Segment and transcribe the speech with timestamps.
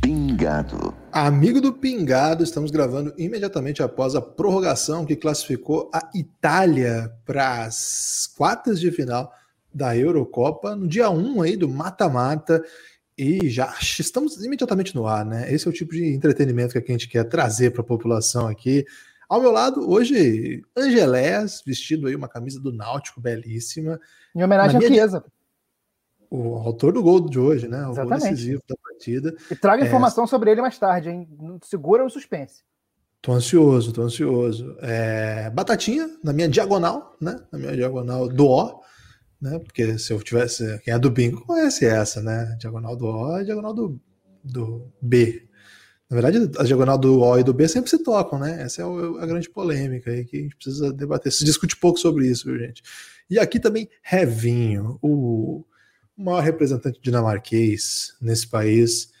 [0.00, 0.94] Pingado.
[1.12, 8.26] Amigo do Pingado, estamos gravando imediatamente após a prorrogação que classificou a Itália para as
[8.38, 9.30] quartas de final
[9.72, 12.64] da Eurocopa, no dia 1 aí do mata-mata.
[13.20, 15.52] E já estamos imediatamente no ar, né?
[15.52, 18.86] Esse é o tipo de entretenimento que a gente quer trazer para a população aqui.
[19.28, 24.00] Ao meu lado, hoje, Angelés, vestido aí uma camisa do Náutico belíssima.
[24.34, 25.22] Em homenagem à Chiesa
[26.30, 27.84] o autor do gol de hoje, né?
[27.88, 28.20] O Exatamente.
[28.20, 29.34] gol decisivo da partida.
[29.50, 29.86] E traga é...
[29.86, 31.28] informação sobre ele mais tarde, hein?
[31.64, 32.62] Segura o suspense.
[33.20, 34.76] Tô ansioso, tô ansioso.
[34.80, 35.50] É...
[35.50, 37.40] Batatinha na minha diagonal, né?
[37.50, 38.80] Na minha diagonal do O,
[39.40, 39.58] né?
[39.58, 40.78] Porque se eu tivesse.
[40.80, 42.56] Quem é do bingo conhece essa, né?
[42.58, 44.00] Diagonal do O e diagonal do,
[44.44, 45.48] do B.
[46.08, 48.62] Na verdade, a diagonal do O e do B sempre se tocam, né?
[48.62, 51.32] Essa é a grande polêmica aí que a gente precisa debater.
[51.32, 52.82] Se discute pouco sobre isso, viu, gente?
[53.30, 55.64] E aqui também, Revinho, o
[56.16, 59.12] maior representante dinamarquês nesse país,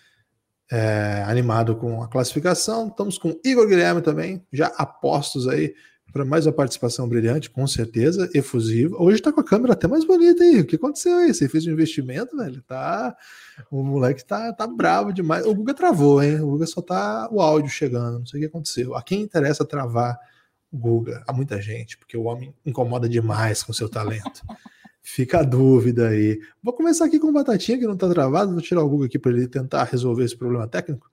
[0.70, 2.88] é, animado com a classificação.
[2.88, 5.74] Estamos com Igor Guilherme também, já apostos aí
[6.12, 8.96] para mais uma participação brilhante, com certeza, efusiva.
[9.00, 10.60] Hoje está com a câmera até mais bonita aí.
[10.60, 11.32] O que aconteceu aí?
[11.32, 12.60] Você fez um investimento, velho?
[12.62, 13.16] Tá.
[13.70, 15.46] O moleque tá, tá bravo demais.
[15.46, 16.40] O Guga travou, hein?
[16.40, 18.18] O Guga só tá o áudio chegando.
[18.18, 18.94] Não sei o que aconteceu.
[18.94, 20.18] A quem interessa travar
[20.72, 21.22] o Guga?
[21.26, 24.42] A muita gente, porque o homem incomoda demais com seu talento.
[25.02, 26.40] Fica a dúvida aí.
[26.62, 28.52] Vou começar aqui com o Batatinha, que não está travado.
[28.52, 31.08] Vou tirar o Google aqui para ele tentar resolver esse problema técnico.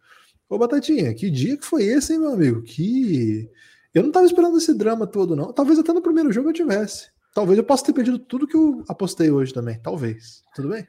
[0.49, 2.61] Ô, Batatinha, que dia que foi esse, hein, meu amigo?
[2.63, 3.49] Que.
[3.97, 5.51] Eu não estava esperando esse drama todo, não.
[5.51, 7.09] Talvez até no primeiro jogo eu tivesse.
[7.33, 9.79] Talvez eu possa ter perdido tudo que eu apostei hoje também.
[9.79, 10.41] Talvez.
[10.55, 10.87] Tudo bem?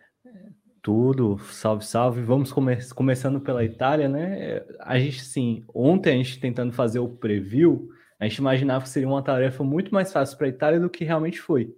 [0.83, 2.23] Tudo, salve, salve.
[2.23, 4.63] Vamos come começando pela Itália, né?
[4.81, 9.09] A gente, sim, ontem a gente tentando fazer o preview, a gente imaginava que seria
[9.09, 11.75] uma tarefa muito mais fácil para a Itália do que realmente foi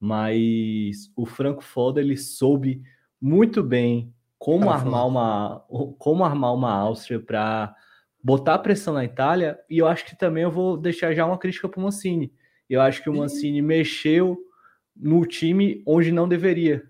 [0.00, 2.82] mas o Franco Foda ele soube
[3.20, 5.60] muito bem como armar uma
[5.98, 7.76] como armar uma Áustria para
[8.22, 11.68] botar pressão na Itália e eu acho que também eu vou deixar já uma crítica
[11.68, 12.32] para o Mancini.
[12.68, 14.38] Eu acho que o Mancini mexeu
[14.94, 16.88] no time onde não deveria.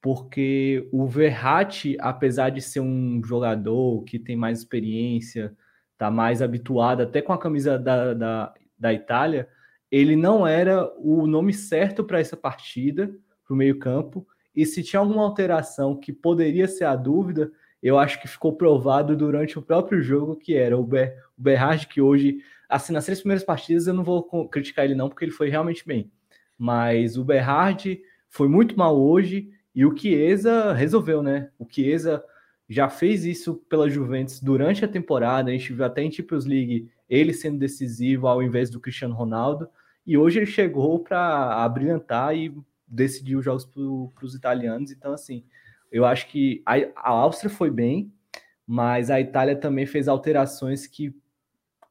[0.00, 5.54] Porque o Verratti, apesar de ser um jogador que tem mais experiência,
[5.98, 9.46] tá mais habituado até com a camisa da, da, da Itália,
[9.90, 13.14] ele não era o nome certo para essa partida,
[13.44, 14.26] para o meio-campo.
[14.56, 17.52] E se tinha alguma alteração que poderia ser a dúvida,
[17.82, 22.00] eu acho que ficou provado durante o próprio jogo, que era o, Ber o que
[22.00, 25.48] hoje, assim, nas três primeiras partidas eu não vou criticar ele não, porque ele foi
[25.48, 26.10] realmente bem.
[26.58, 31.50] Mas o Berhard foi muito mal hoje e o Chiesa resolveu, né?
[31.58, 32.22] O Chiesa
[32.68, 36.88] já fez isso pela Juventus durante a temporada, a gente viu até em Champions League
[37.08, 39.68] ele sendo decisivo ao invés do Cristiano Ronaldo.
[40.06, 42.54] E hoje ele chegou para abrilhantar e
[42.86, 44.92] decidir os jogos para os italianos.
[44.92, 45.44] Então, assim,
[45.90, 48.12] eu acho que a, a, Áustria foi bem,
[48.66, 51.14] mas a Itália também fez alterações que,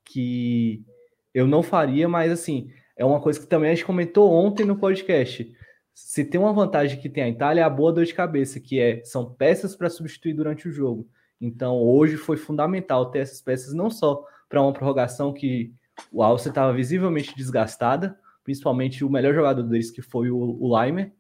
[0.06, 0.84] que
[1.34, 4.78] eu não faria, mas assim, é uma coisa que também a gente comentou ontem no
[4.78, 5.52] podcast.
[5.94, 8.80] Se tem uma vantagem que tem a Itália, é a boa dor de cabeça, que
[8.80, 11.08] é são peças para substituir durante o jogo.
[11.42, 15.74] Então, hoje foi fundamental ter essas peças não só para uma prorrogação que
[16.12, 21.14] o Alce estava visivelmente desgastada, principalmente o melhor jogador deles, que foi o, o Limer,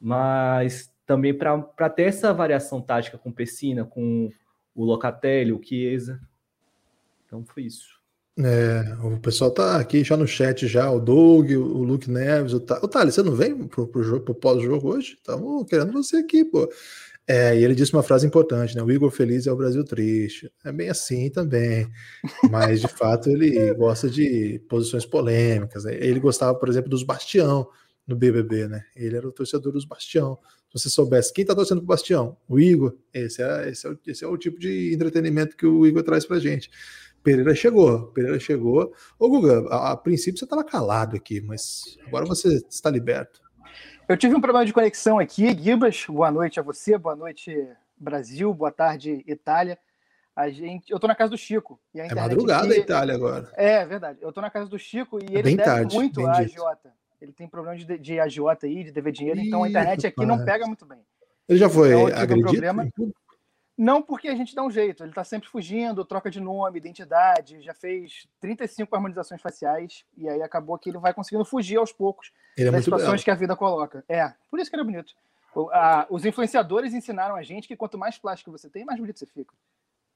[0.00, 4.30] mas também para ter essa variação tática com o Pessina, com
[4.74, 6.20] o Locatelli, o Chiesa.
[7.26, 7.98] Então foi isso.
[8.38, 12.58] É, o pessoal tá aqui já no chat já, o Doug, o Luke Neves, o,
[12.58, 15.14] o Thales, você não vem pro, pro, jogo, pro pós-jogo hoje?
[15.14, 16.70] Estamos querendo você aqui, pô.
[17.26, 18.82] É, e ele disse uma frase importante, né?
[18.82, 20.52] O Igor feliz é o Brasil triste.
[20.62, 21.88] É bem assim também.
[22.50, 25.84] Mas, de fato, ele gosta de posições polêmicas.
[25.84, 25.94] Né?
[25.94, 27.66] Ele gostava, por exemplo, dos Bastião
[28.08, 28.84] no BBB, né?
[28.96, 30.38] Ele era o torcedor dos Bastião.
[30.68, 33.98] Se você soubesse quem está torcendo pro Bastião, o Igor, esse é, esse, é o,
[34.06, 36.70] esse é o tipo de entretenimento que o Igor traz pra gente.
[37.22, 38.94] Pereira chegou, Pereira chegou.
[39.18, 43.42] Ô, Guga, a, a princípio você estava calado aqui, mas agora você está liberto.
[44.08, 46.06] Eu tive um problema de conexão aqui, Gibas.
[46.08, 47.54] Boa noite a você, boa noite,
[47.94, 49.78] Brasil, boa tarde, Itália.
[50.34, 51.78] A gente, eu tô na casa do Chico.
[51.92, 52.74] E é madrugada aqui...
[52.74, 53.52] a Itália agora.
[53.54, 54.20] É, verdade.
[54.22, 56.94] Eu tô na casa do Chico e é ele deve tarde, muito a agiota.
[57.20, 60.44] Ele tem problema de, de agiota aí, de dever dinheiro, então a internet aqui não
[60.44, 60.98] pega muito bem.
[61.48, 62.50] Ele já foi então, agredido?
[62.50, 62.88] Problema...
[63.78, 67.62] Não porque a gente dá um jeito, ele está sempre fugindo, troca de nome, identidade,
[67.62, 72.32] já fez 35 harmonizações faciais e aí acabou que ele vai conseguindo fugir aos poucos
[72.56, 73.24] ele é das situações belo.
[73.24, 74.04] que a vida coloca.
[74.08, 75.14] É, por isso que ele é bonito.
[75.72, 79.26] a, os influenciadores ensinaram a gente que quanto mais plástico você tem, mais bonito você
[79.26, 79.54] fica.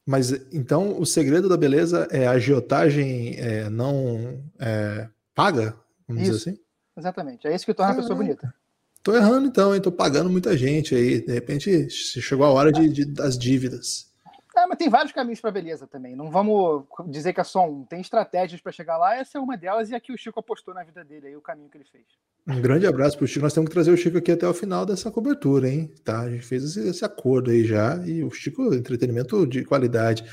[0.04, 5.76] Mas então o segredo da beleza é a agiotagem é, não é, paga,
[6.08, 6.32] vamos Isso.
[6.32, 6.62] dizer assim?
[6.97, 7.47] Exatamente.
[7.47, 8.55] É isso que torna a pessoa bonita.
[9.03, 9.81] Tô errando então, hein?
[9.81, 11.21] Tô pagando muita gente aí.
[11.21, 14.12] De repente chegou a hora de, de das dívidas.
[14.56, 16.15] É, mas tem vários caminhos para beleza também.
[16.15, 17.85] Não vamos dizer que é só um.
[17.85, 19.17] Tem estratégias para chegar lá.
[19.17, 21.71] Essa é uma delas e aqui o Chico apostou na vida dele aí o caminho
[21.71, 22.05] que ele fez.
[22.47, 23.43] Um grande abraço pro Chico.
[23.43, 25.93] Nós temos que trazer o Chico aqui até o final dessa cobertura, hein?
[26.05, 30.25] Tá, a gente fez esse, esse acordo aí já e o Chico entretenimento de qualidade.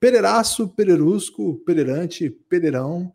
[0.00, 3.14] Pereiraço, Pererusco, Pereirante, Pereirão.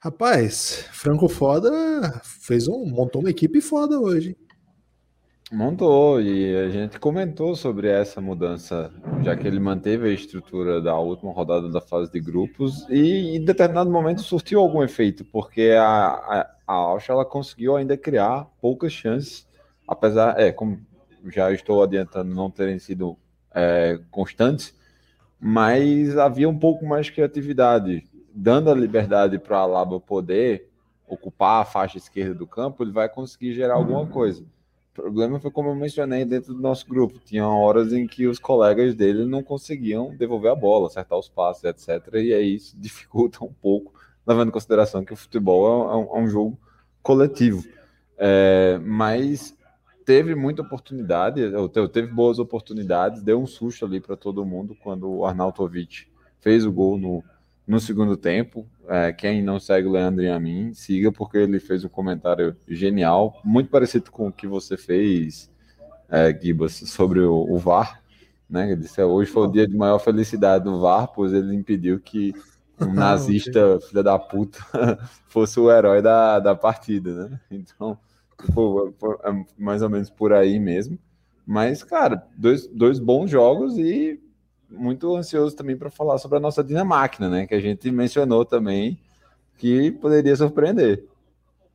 [0.00, 4.36] Rapaz, Franco Foda fez um montou uma equipe foda hoje.
[5.50, 8.92] Montou, e a gente comentou sobre essa mudança,
[9.24, 13.44] já que ele manteve a estrutura da última rodada da fase de grupos e em
[13.44, 18.92] determinado momento surtiu algum efeito, porque a, a, a Alcha ela conseguiu ainda criar poucas
[18.92, 19.48] chances,
[19.88, 20.78] apesar, é, como
[21.26, 23.18] já estou adiantando, não terem sido
[23.52, 24.78] é, constantes,
[25.40, 28.07] mas havia um pouco mais de criatividade,
[28.38, 30.70] dando a liberdade para a Alaba poder
[31.08, 34.44] ocupar a faixa esquerda do campo, ele vai conseguir gerar alguma coisa.
[34.92, 37.18] O problema foi como eu mencionei dentro do nosso grupo.
[37.24, 41.64] Tinha horas em que os colegas dele não conseguiam devolver a bola, acertar os passes,
[41.64, 42.14] etc.
[42.14, 43.92] E aí isso dificulta um pouco,
[44.26, 46.58] levando em consideração que o futebol é um, é um jogo
[47.02, 47.64] coletivo.
[48.16, 49.56] É, mas
[50.04, 51.42] teve muita oportunidade,
[51.92, 56.06] teve boas oportunidades, deu um susto ali para todo mundo quando o Arnautovic
[56.40, 57.22] fez o gol no,
[57.68, 58.66] no segundo tempo.
[58.88, 62.56] É, quem não segue o Leandro e a mim, siga, porque ele fez um comentário
[62.66, 65.50] genial, muito parecido com o que você fez,
[66.08, 68.02] é, Gibas, sobre o, o VAR.
[68.48, 68.72] Né?
[68.72, 72.32] Ele disse, hoje foi o dia de maior felicidade do VAR, pois ele impediu que
[72.80, 74.58] um nazista, filha da puta,
[75.28, 77.40] fosse o herói da, da partida, né?
[77.50, 77.98] Então,
[78.42, 78.94] tipo,
[79.24, 80.98] é mais ou menos por aí mesmo.
[81.46, 84.18] Mas, cara, dois, dois bons jogos e
[84.70, 87.46] muito ansioso também para falar sobre a nossa Dinamáquina, né?
[87.46, 88.98] Que a gente mencionou também
[89.56, 91.04] que poderia surpreender.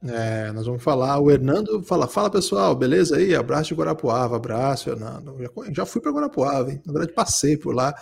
[0.05, 1.19] É, nós vamos falar.
[1.19, 3.33] O Hernando fala: Fala pessoal, beleza aí?
[3.33, 5.37] Abraço de Guarapuava, abraço, Hernando.
[5.39, 6.81] Já, já fui para Guarapuava, hein?
[6.85, 7.93] Na verdade, passei por lá.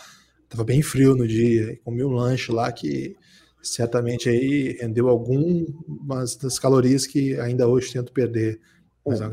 [0.49, 3.15] Tava bem frio no dia, comi um lanche lá que
[3.61, 8.59] certamente aí rendeu algumas das calorias que ainda hoje tento perder.
[9.05, 9.25] Mas é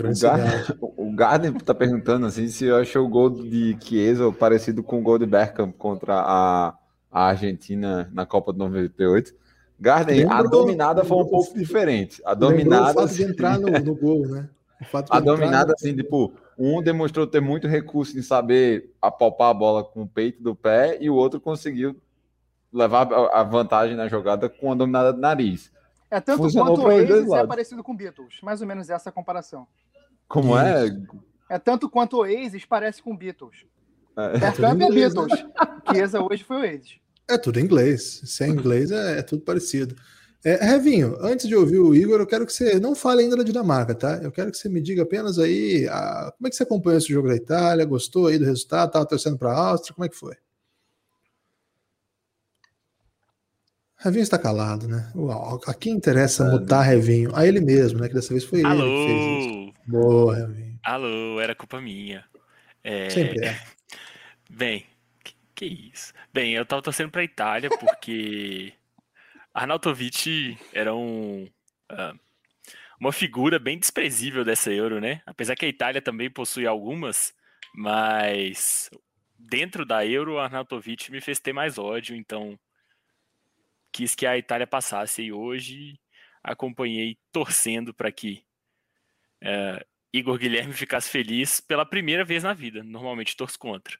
[0.80, 5.02] o, Garden, está perguntando assim se eu achei o gol de Chiesa parecido com o
[5.02, 6.74] gol de Bergkamp contra a,
[7.10, 9.34] a Argentina na Copa de 98.
[9.80, 12.20] Garden, a dominada foi um pouco diferente.
[12.24, 12.90] A dominada.
[12.90, 14.48] O fato de entrar no, no gol, né?
[15.10, 20.02] a dominada, assim, tipo, um demonstrou ter muito recurso em saber apalpar a bola com
[20.02, 21.96] o peito do pé e o outro conseguiu
[22.72, 25.70] levar a vantagem na jogada com a dominada do nariz.
[26.10, 28.40] É tanto Funcionou quanto o Oasis é parecido com Beatles.
[28.42, 29.66] Mais ou menos essa comparação.
[30.26, 30.88] Como é?
[31.48, 33.66] É tanto quanto o Oasis parece com Beatles.
[34.16, 35.44] É, é tudo é Beatles.
[35.92, 36.98] Chiesa hoje foi o Oasis.
[37.28, 38.22] É tudo em inglês.
[38.24, 39.94] Se é inglês, é, é tudo parecido.
[40.44, 43.42] É, Revinho, antes de ouvir o Igor, eu quero que você não fale ainda da
[43.42, 44.20] Dinamarca, tá?
[44.22, 47.12] Eu quero que você me diga apenas aí a, como é que você acompanhou esse
[47.12, 50.16] jogo da Itália, gostou aí do resultado, estava torcendo para a Áustria, como é que
[50.16, 50.36] foi?
[53.98, 55.12] Revinho está calado, né?
[55.66, 57.34] A quem interessa mutar Revinho?
[57.34, 58.08] A ele mesmo, né?
[58.08, 58.84] Que dessa vez foi Alô?
[58.84, 59.90] ele que fez isso.
[59.90, 60.78] Boa, Revinho.
[60.84, 62.24] Alô, era culpa minha.
[62.84, 63.10] É...
[63.10, 63.60] Sempre é.
[64.48, 64.86] Bem,
[65.24, 66.12] que, que isso?
[66.32, 68.72] Bem, eu tava torcendo pra Itália porque
[69.52, 71.48] Arnautovic era um,
[71.90, 72.18] uh,
[73.00, 75.22] uma figura bem desprezível dessa Euro, né?
[75.26, 77.34] Apesar que a Itália também possui algumas,
[77.74, 78.88] mas
[79.36, 82.58] dentro da Euro, Arnautovic me fez ter mais ódio, então
[83.92, 85.98] quis que a Itália passasse e hoje
[86.42, 88.42] acompanhei torcendo para que
[89.42, 92.82] uh, Igor Guilherme ficasse feliz pela primeira vez na vida.
[92.82, 93.96] Normalmente torço contra.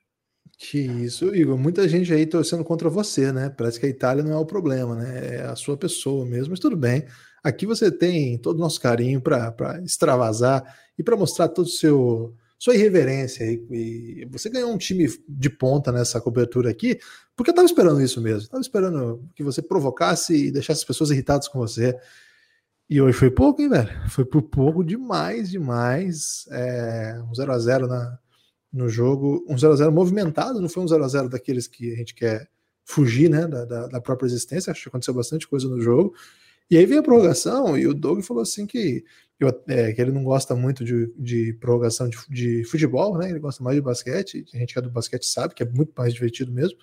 [0.57, 1.59] Que isso, Igor.
[1.59, 3.51] Muita gente aí torcendo contra você, né?
[3.51, 5.37] Parece que a Itália não é o problema, né?
[5.37, 7.07] É a sua pessoa mesmo, mas tudo bem.
[7.43, 12.35] Aqui você tem todo o nosso carinho para extravasar e para mostrar todo o seu
[12.59, 13.45] sua irreverência.
[13.45, 16.99] E, e, você ganhou um time de ponta nessa cobertura aqui,
[17.37, 18.41] porque eu estava esperando isso mesmo.
[18.41, 21.97] Estava esperando que você provocasse e deixasse as pessoas irritadas com você.
[22.91, 24.11] E hoje foi pouco, hein, velho?
[24.11, 26.47] Foi por pouco demais, demais.
[26.51, 28.19] É, um 0x0 na,
[28.73, 32.49] no jogo, um 0x0 movimentado, não foi um 0x0 daqueles que a gente quer
[32.85, 34.71] fugir, né, da, da, da própria existência.
[34.71, 36.15] Acho que aconteceu bastante coisa no jogo.
[36.71, 39.05] E aí veio a prorrogação e o Doug falou assim que,
[39.69, 43.31] é, que ele não gosta muito de, de prorrogação de, de, futebol, né?
[43.31, 44.45] Ele gosta mais de basquete.
[44.53, 46.79] A gente que é do basquete sabe que é muito mais divertido mesmo.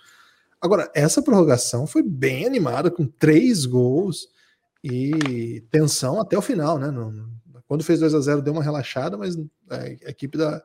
[0.59, 4.27] Agora, essa prorrogação foi bem animada, com três gols
[4.83, 6.89] e tensão até o final, né?
[6.89, 7.29] No,
[7.67, 9.35] Quando fez 2 a 0 deu uma relaxada, mas
[9.69, 10.63] a equipe da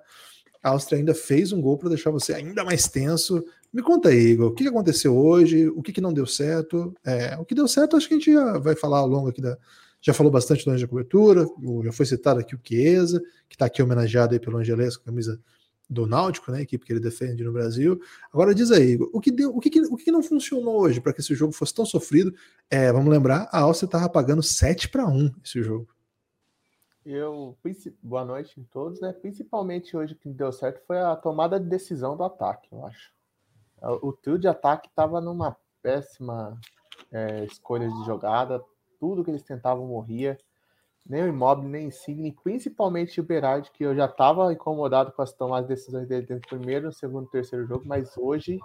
[0.63, 3.45] Áustria ainda fez um gol para deixar você ainda mais tenso.
[3.73, 5.69] Me conta aí, Igor, o que aconteceu hoje?
[5.69, 6.93] O que, não deu certo?
[7.05, 9.41] É, o que deu certo, acho que a gente já vai falar ao longo aqui
[9.41, 9.57] da.
[10.03, 11.47] Já falou bastante do Anjo da Cobertura,
[11.85, 15.07] já foi citado aqui o Chiesa, que está aqui homenageado aí pelo Angeles com a
[15.07, 15.39] camisa
[15.91, 18.01] do Náutico, né, equipe que ele defende no Brasil.
[18.33, 21.21] Agora diz aí, o que, deu, o que, o que não funcionou hoje para que
[21.21, 22.33] esse jogo fosse tão sofrido?
[22.71, 25.89] É, vamos lembrar, a Áustria estava pagando 7 para 1 esse jogo.
[27.05, 27.57] Eu,
[28.03, 29.13] boa noite a todos, né?
[29.13, 33.13] Principalmente hoje que deu certo foi a tomada de decisão do ataque, eu acho.
[33.83, 36.59] O trio de ataque estava numa péssima
[37.11, 38.63] é, escolha de jogada,
[38.99, 40.39] tudo que eles tentavam morria
[41.07, 45.23] nem o Immobile, nem o Insigne, principalmente o Berardi, que eu já estava incomodado com
[45.23, 48.61] as tomadas de decisões dele no primeiro, no segundo e terceiro jogo, mas hoje,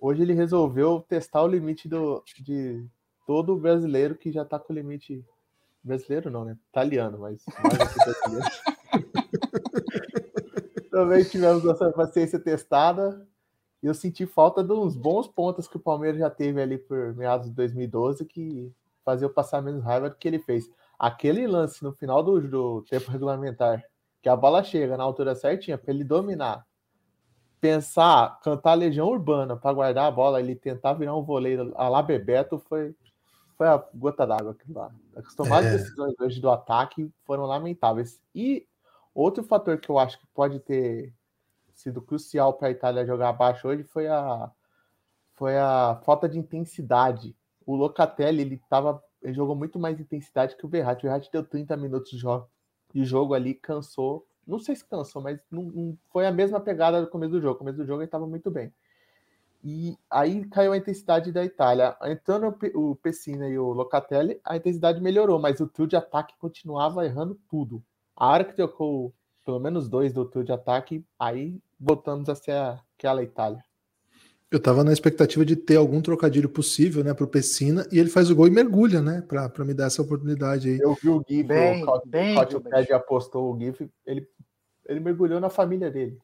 [0.00, 2.84] hoje ele resolveu testar o limite do, de
[3.26, 5.24] todo brasileiro que já está com o limite.
[5.82, 6.56] Brasileiro não, né?
[6.70, 7.44] Italiano, mas
[10.90, 13.28] Também tivemos nossa paciência testada.
[13.86, 17.14] E eu senti falta de uns bons pontos que o Palmeiras já teve ali por
[17.14, 18.74] meados de 2012 que
[19.04, 22.82] fazia eu passar menos raiva do que ele fez aquele lance no final do, do
[22.82, 23.84] tempo regulamentar,
[24.20, 26.66] que a bola chega na altura certinha para ele dominar,
[27.60, 32.02] pensar, cantar Legião Urbana para guardar a bola, ele tentar virar um voleiro a lá
[32.02, 32.92] Bebeto foi,
[33.56, 34.90] foi a gota d'água aquilo lá.
[35.14, 35.76] As tomadas é.
[35.76, 38.20] decisões hoje do ataque foram lamentáveis.
[38.34, 38.66] E
[39.14, 41.14] outro fator que eu acho que pode ter
[41.76, 44.50] sido crucial para a Itália jogar abaixo hoje foi a,
[45.34, 47.36] foi a falta de intensidade.
[47.64, 51.04] O Locatelli ele estava ele jogou muito mais intensidade que o Verratti.
[51.04, 52.48] O Verratti deu 30 minutos de jogo,
[52.94, 54.26] jogo ali, cansou.
[54.46, 57.54] Não sei se cansou, mas não, não foi a mesma pegada do começo do jogo.
[57.54, 58.72] No começo do jogo ele estava muito bem.
[59.64, 61.96] E aí caiu a intensidade da Itália.
[62.04, 67.04] Entrando o Pessina e o Locatelli, a intensidade melhorou, mas o trio de ataque continuava
[67.04, 67.82] errando tudo.
[68.14, 69.12] A hora que trocou
[69.46, 73.62] pelo menos dois do trio de ataque, aí voltamos a ser aquela Itália.
[74.50, 78.28] Eu tava na expectativa de ter algum trocadilho possível, né, pro Pessina, e ele faz
[78.28, 80.78] o gol e mergulha, né, pra, pra me dar essa oportunidade aí.
[80.78, 84.26] Eu vi o Gui, bem, o bem, o apostou o GIF, ele,
[84.86, 86.18] ele mergulhou na família dele.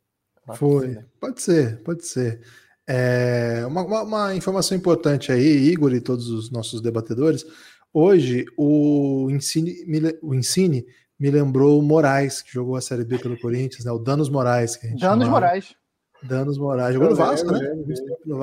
[0.55, 1.09] Foi, piscina.
[1.21, 2.41] pode ser, pode ser.
[2.89, 7.45] É, uma, uma, uma, informação importante aí, Igor e todos os nossos debatedores,
[7.93, 9.75] hoje o Insigne,
[10.21, 10.85] o Insigne
[11.23, 14.75] me lembrou o Moraes, que jogou a Série B pelo Corinthians, né, o Danos Moraes.
[14.75, 15.31] Que Danos chamava.
[15.31, 15.75] Moraes.
[16.21, 16.95] Danos Moraes.
[16.95, 17.61] Jogou no Vasco, né?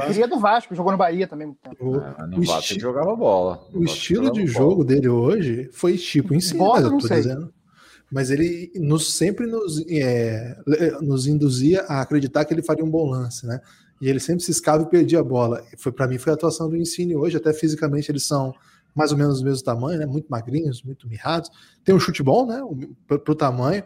[0.07, 1.53] Queria do Vasco, jogou no Bahia também.
[1.65, 2.73] Ah, no Vasco esti...
[2.75, 3.67] ele jogava bola.
[3.73, 4.85] O, o estilo de jogo bola.
[4.85, 7.17] dele hoje foi tipo em cima, mas eu tô sei.
[7.17, 7.53] dizendo.
[8.09, 10.57] Mas ele nos, sempre nos, é,
[11.01, 13.59] nos induzia a acreditar que ele faria um bom lance, né?
[14.01, 15.65] E ele sempre se escava e perdia a bola.
[15.77, 18.53] Foi para mim foi a atuação do Insigne hoje, até fisicamente eles são
[18.99, 20.05] mais ou menos do mesmo tamanho, né?
[20.05, 21.49] Muito magrinhos, muito mirrados.
[21.85, 22.61] Tem um chute bom, né?
[23.07, 23.81] Pro, o tamanho.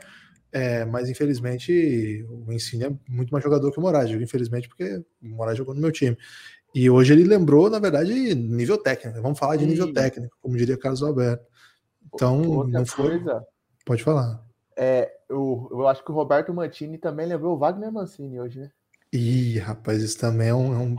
[0.52, 4.10] É, mas infelizmente o Ensino é muito mais jogador que o Moraes.
[4.10, 6.18] infelizmente porque o Moraes jogou no meu time.
[6.74, 9.22] E hoje ele lembrou, na verdade, nível técnico.
[9.22, 11.46] Vamos falar de nível técnico, como diria Carlos Alberto.
[12.12, 13.20] Então, Outra não foi.
[13.20, 13.46] Coisa,
[13.86, 14.44] Pode falar.
[14.76, 18.72] É, eu, eu acho que o Roberto Mantini também lembrou o Wagner Mancini hoje, né?
[19.16, 20.96] Ih, rapaz, isso também é um, é um.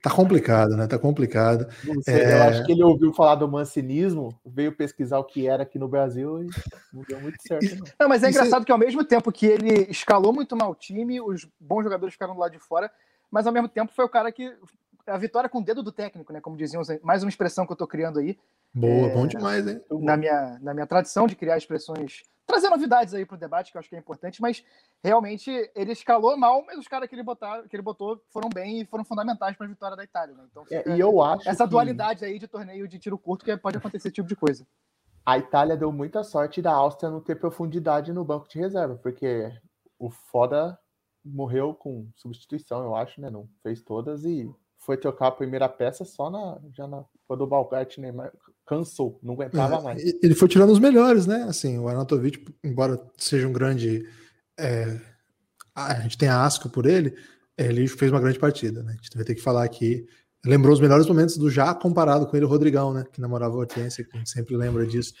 [0.00, 0.86] Tá complicado, né?
[0.86, 1.66] Tá complicado.
[2.02, 2.38] Sei, é...
[2.38, 5.86] Eu acho que ele ouviu falar do mancinismo, veio pesquisar o que era aqui no
[5.86, 6.48] Brasil e
[6.90, 7.76] não deu muito certo.
[7.76, 10.74] Não, não mas é engraçado que ao mesmo tempo que ele escalou muito mal o
[10.74, 12.90] time, os bons jogadores ficaram do lado de fora,
[13.30, 14.50] mas ao mesmo tempo foi o cara que.
[15.06, 16.40] A vitória com o dedo do técnico, né?
[16.40, 18.38] Como diziam, mais uma expressão que eu tô criando aí.
[18.72, 19.80] Boa, é, bom demais, hein?
[19.90, 23.76] Na minha, na minha tradição de criar expressões trazer novidades aí para o debate, que
[23.76, 24.64] eu acho que é importante, mas
[25.02, 28.80] realmente ele escalou mal, mas os caras que ele, botar, que ele botou foram bem
[28.80, 30.34] e foram fundamentais para a vitória da Itália.
[30.34, 30.44] Né?
[30.50, 31.70] Então, é, e eu acho essa que...
[31.70, 34.66] dualidade aí de torneio de tiro curto que pode acontecer esse tipo de coisa.
[35.24, 39.50] A Itália deu muita sorte da Áustria não ter profundidade no banco de reserva, porque
[39.98, 40.78] o foda
[41.24, 43.30] morreu com substituição, eu acho, né?
[43.30, 44.54] Não fez todas e
[44.84, 48.32] foi trocar a primeira peça só na já na quando o Balcart Neymar
[48.66, 50.04] cansou, não aguentava é, mais.
[50.22, 51.44] Ele foi tirando os melhores, né?
[51.44, 54.06] Assim, o Arnautovic, embora seja um grande.
[54.58, 54.98] É,
[55.74, 57.14] a gente tem asco por ele,
[57.58, 58.92] ele fez uma grande partida, né?
[58.92, 60.06] A gente vai ter que falar aqui.
[60.44, 63.04] Lembrou os melhores momentos do já comparado com ele, o Rodrigão, né?
[63.10, 65.14] Que namorava a Hortência, que a gente sempre lembra disso.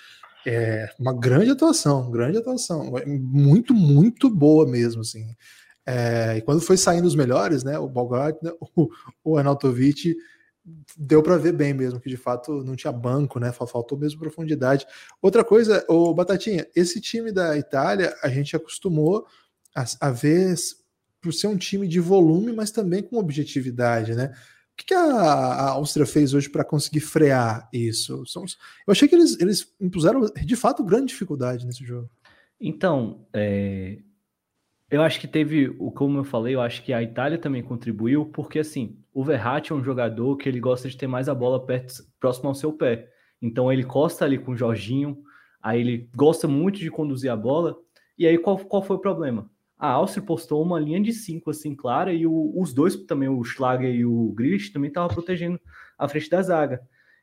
[0.46, 2.92] É uma grande atuação, grande atuação.
[3.06, 5.34] Muito, muito boa mesmo, assim.
[5.86, 7.78] É, e quando foi saindo os melhores, né?
[7.78, 8.88] O Bogart, né, o,
[9.22, 10.16] o Arnautovic
[10.96, 13.52] deu para ver bem mesmo que de fato não tinha banco, né?
[13.52, 14.86] Faltou mesmo profundidade.
[15.20, 19.26] Outra coisa, o Batatinha, esse time da Itália a gente acostumou
[19.76, 20.54] a, a ver
[21.20, 24.32] por ser um time de volume, mas também com objetividade, né?
[24.76, 28.24] que, que a, a Áustria fez hoje para conseguir frear isso?
[28.86, 32.10] Eu achei que eles, eles impuseram, de fato, grande dificuldade nesse jogo.
[32.60, 33.98] Então, é,
[34.90, 38.58] eu acho que teve, como eu falei, eu acho que a Itália também contribuiu, porque
[38.58, 41.94] assim, o Verratti é um jogador que ele gosta de ter mais a bola perto,
[42.20, 43.08] próximo ao seu pé.
[43.40, 45.22] Então ele costa ali com o Jorginho,
[45.62, 47.76] aí ele gosta muito de conduzir a bola.
[48.18, 49.50] E aí qual, qual foi o problema?
[49.76, 53.42] A Áustria postou uma linha de cinco assim clara e o, os dois também, o
[53.42, 55.60] Schlager e o Grish, também estavam protegendo
[55.98, 56.80] a frente da zaga.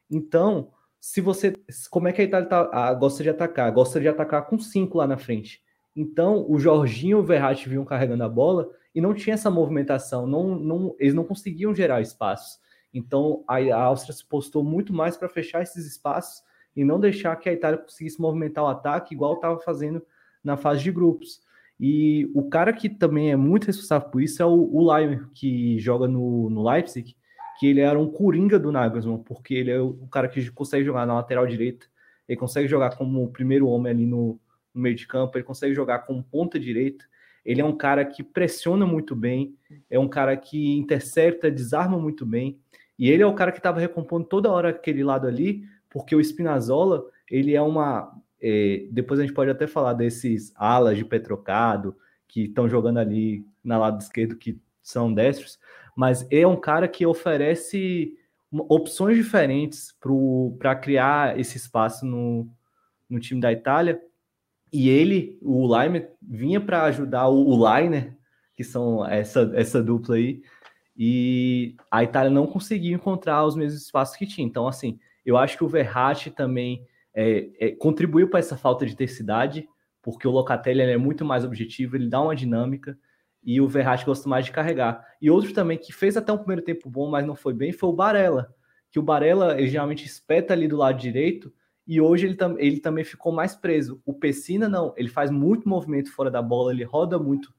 [0.10, 1.54] Então, se você,
[1.90, 3.72] como é que a Itália tá, a, gosta de atacar?
[3.72, 5.62] Gosta de atacar com cinco lá na frente.
[5.96, 10.26] Então, o Jorginho e o Verratti vinham carregando a bola e não tinha essa movimentação,
[10.26, 12.60] não, não, eles não conseguiam gerar espaços.
[12.94, 16.44] Então, a, a Áustria se postou muito mais para fechar esses espaços
[16.76, 20.02] e não deixar que a Itália conseguisse movimentar o ataque igual estava fazendo
[20.44, 21.42] na fase de grupos.
[21.80, 25.80] E o cara que também é muito responsável por isso é o, o Leimer, que
[25.80, 27.16] joga no, no Leipzig,
[27.60, 31.06] que ele era um coringa do Nagelsmann, porque ele é o cara que consegue jogar
[31.06, 31.88] na lateral direita,
[32.28, 34.40] ele consegue jogar como o primeiro homem ali no,
[34.74, 37.06] no meio de campo, ele consegue jogar como ponta direita,
[37.44, 39.56] ele é um cara que pressiona muito bem,
[39.90, 42.60] é um cara que intercepta, desarma muito bem,
[42.98, 46.24] e ele é o cara que estava recompondo toda hora aquele lado ali, porque o
[46.24, 48.16] Spinazzola, ele é uma...
[48.40, 51.96] É, depois a gente pode até falar desses alas de Petrocado,
[52.28, 55.60] que estão jogando ali na lado esquerdo, que são destros,
[55.96, 58.18] mas é um cara que oferece
[58.52, 59.96] opções diferentes
[60.58, 62.48] para criar esse espaço no,
[63.10, 64.02] no time da Itália,
[64.72, 67.68] e ele, o Leimer, vinha para ajudar o, o
[68.56, 70.42] que são essa, essa dupla aí,
[70.96, 74.46] e a Itália não conseguiu encontrar os mesmos espaços que tinha.
[74.46, 78.96] Então, assim, eu acho que o Verratti também é, é, contribuiu para essa falta de
[78.96, 79.68] tercidade,
[80.02, 82.98] porque o Locatelli é muito mais objetivo, ele dá uma dinâmica,
[83.44, 85.06] e o Verratti gosta mais de carregar.
[85.22, 87.90] E outro também que fez até um primeiro tempo bom, mas não foi bem, foi
[87.90, 88.54] o Barella,
[88.92, 91.52] que o Barella ele geralmente espeta ali do lado direito,
[91.88, 94.02] e hoje ele, tam ele também ficou mais preso.
[94.06, 97.54] O Pessina não, ele faz muito movimento fora da bola, ele roda muito,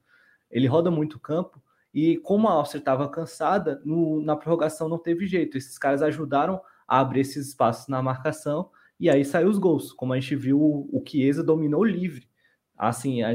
[0.49, 1.61] ele roda muito o campo.
[1.93, 5.57] E como a Áustria estava cansada, no, na prorrogação não teve jeito.
[5.57, 9.93] Esses caras ajudaram a abrir esses espaços na marcação e aí saiu os gols.
[9.93, 12.27] Como a gente viu, o, Chiesa dominou livre.
[12.75, 13.29] Assim, a,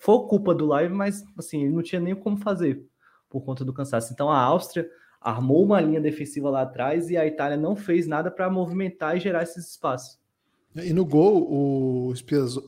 [0.00, 2.84] foi culpa do live, mas assim, ele não tinha nem como fazer
[3.28, 4.12] por conta do cansaço.
[4.12, 4.88] Então a Áustria
[5.22, 9.20] armou uma linha defensiva lá atrás e a Itália não fez nada para movimentar e
[9.20, 10.20] gerar esses espaços.
[10.74, 12.14] E no gol, o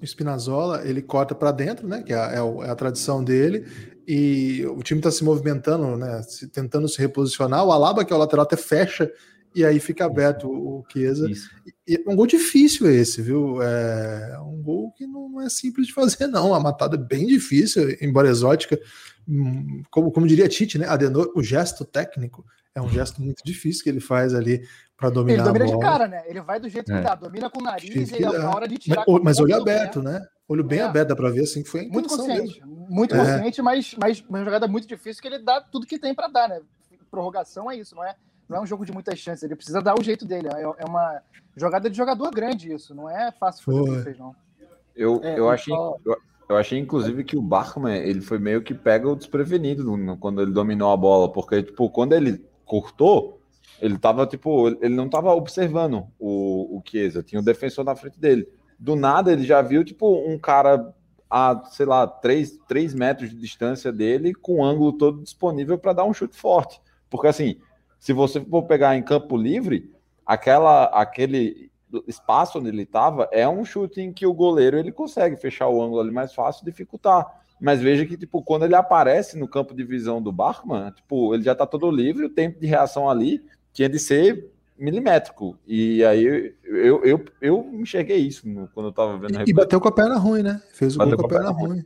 [0.04, 2.02] Spinazzola ele corta para dentro, né?
[2.02, 3.66] Que é a, é, é a, tradição dele,
[4.06, 6.22] e o time está se movimentando, né?
[6.22, 7.64] Se, tentando se reposicionar.
[7.64, 9.10] O Alaba, que é o lateral, até fecha
[9.54, 11.30] e aí fica aberto o Chiesa.
[11.86, 13.62] E é um gol difícil esse, viu?
[13.62, 16.52] É um gol que não é simples de fazer, não.
[16.52, 18.78] A matada é bem difícil, embora exótica.
[19.90, 20.86] Como, como diria Tite, né?
[20.86, 25.34] Adenor, o gesto técnico é um gesto muito difícil que ele faz ali para dominar
[25.34, 25.78] ele domina a bola.
[25.78, 26.22] de cara, né?
[26.26, 26.96] Ele vai do jeito é.
[26.96, 29.04] que dá, domina com o nariz e na hora de tirar.
[29.06, 30.26] Mas, mas olho aberto, né?
[30.48, 30.82] Olho bem é.
[30.82, 32.86] aberto, dá para ver assim que foi a Muito consciente, mesmo.
[32.90, 33.18] muito é.
[33.18, 36.48] consciente, mas, mas uma jogada muito difícil que ele dá tudo que tem para dar,
[36.48, 36.60] né?
[37.10, 38.14] Prorrogação é isso, não é?
[38.48, 40.48] Não é um jogo de muitas chances, ele precisa dar o jeito dele.
[40.48, 41.22] É, é uma
[41.56, 44.34] jogada de jogador grande isso, não é fácil fazer o que fez, não.
[44.94, 48.74] Eu, é, eu, achei, eu, eu, achei, inclusive, que o Bachmann, ele foi meio que
[48.74, 49.84] pega o desprevenido
[50.18, 53.40] quando ele dominou a bola, porque, tipo, quando ele cortou,
[53.80, 58.18] ele tava, tipo, ele não tava observando o, o Chiesa, tinha o defensor na frente
[58.18, 58.48] dele.
[58.78, 60.94] Do nada, ele já viu, tipo, um cara
[61.30, 65.92] a, sei lá, 3, 3 metros de distância dele, com o ângulo todo disponível para
[65.92, 66.80] dar um chute forte.
[67.10, 67.56] Porque, assim,
[67.98, 69.90] se você for pegar em campo livre,
[70.24, 71.70] aquela, aquele
[72.06, 75.82] espaço onde ele estava é um chute em que o goleiro ele consegue fechar o
[75.82, 77.26] ângulo ali mais fácil e dificultar.
[77.60, 81.44] Mas veja que, tipo, quando ele aparece no campo de visão do Bachmann, tipo, ele
[81.44, 85.56] já está todo livre, o tempo de reação ali tinha de ser milimétrico.
[85.66, 88.42] E aí eu, eu, eu enxerguei isso
[88.74, 89.40] quando eu estava vendo.
[89.46, 90.60] E, e bateu com a perna ruim, né?
[90.72, 91.80] Fez o bateu gol com a perna, perna ruim.
[91.80, 91.84] ruim.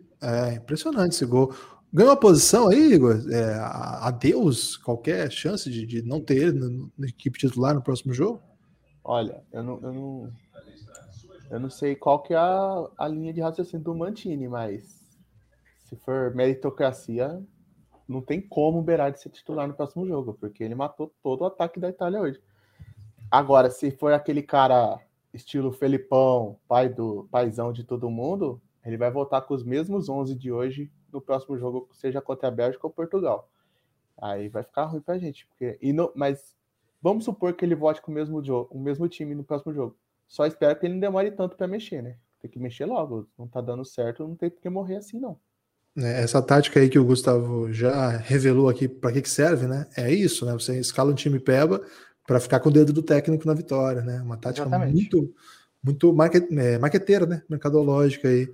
[0.51, 1.55] É impressionante esse gol.
[1.93, 3.23] Ganhou uma posição aí, Igor?
[3.31, 3.59] É,
[4.03, 8.43] adeus qualquer chance de, de não ter ele na equipe titular no próximo jogo?
[9.11, 10.33] Olha, eu não, eu não,
[11.51, 15.03] eu não sei qual que é a, a linha de raciocínio do Mantini, mas
[15.87, 17.43] se for meritocracia,
[18.07, 21.47] não tem como o Berardi ser titular no próximo jogo, porque ele matou todo o
[21.47, 22.39] ataque da Itália hoje.
[23.31, 25.01] Agora, se for aquele cara
[25.33, 30.35] estilo Felipão, pai do paizão de todo mundo, ele vai voltar com os mesmos 11
[30.35, 33.49] de hoje no próximo jogo, seja contra a Bélgica ou Portugal.
[34.21, 35.47] Aí vai ficar ruim pra gente.
[35.47, 36.58] Porque, e no, mas
[37.03, 39.97] vamos supor que ele vote com o mesmo, jogo, o mesmo time no próximo jogo.
[40.27, 42.17] Só espero que ele não demore tanto para mexer, né?
[42.41, 43.29] Tem que mexer logo.
[43.39, 45.39] Não tá dando certo, não tem por que morrer assim, não.
[45.97, 49.87] né, essa tática aí que o Gustavo já revelou aqui para que, que serve, né?
[49.97, 50.53] É isso, né?
[50.53, 51.81] Você escala um time peba
[52.27, 54.21] para ficar com o dedo do técnico na vitória, né?
[54.21, 54.95] Uma tática Exatamente.
[54.95, 55.35] muito
[55.83, 57.43] muito market, é, marqueteira, né?
[57.49, 58.53] Mercadológica aí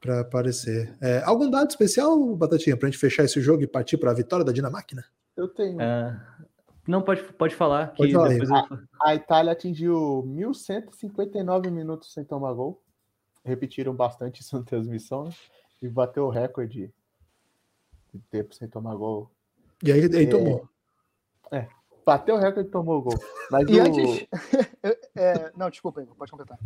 [0.00, 0.94] para aparecer.
[1.00, 4.14] É, algum dado especial, Batatinha, para a gente fechar esse jogo e partir para a
[4.14, 5.02] vitória da Dinamáquina?
[5.34, 5.78] Eu tenho.
[5.78, 6.44] Uh,
[6.86, 7.94] não, pode, pode falar.
[7.94, 8.54] Pode falar eu...
[8.54, 12.82] a, a, Itália atingiu 1.159 minutos sem tomar gol.
[13.44, 15.30] Repetiram bastante isso na transmissão, né?
[15.80, 16.92] E bateu o recorde
[18.12, 19.30] de tempo sem tomar gol.
[19.82, 20.68] E aí, aí é, tomou.
[21.50, 21.68] É,
[22.04, 23.18] bateu o recorde e tomou o gol.
[23.50, 23.82] Mas e o...
[23.82, 24.26] antes.
[25.16, 26.58] é, não, desculpa, pode completar.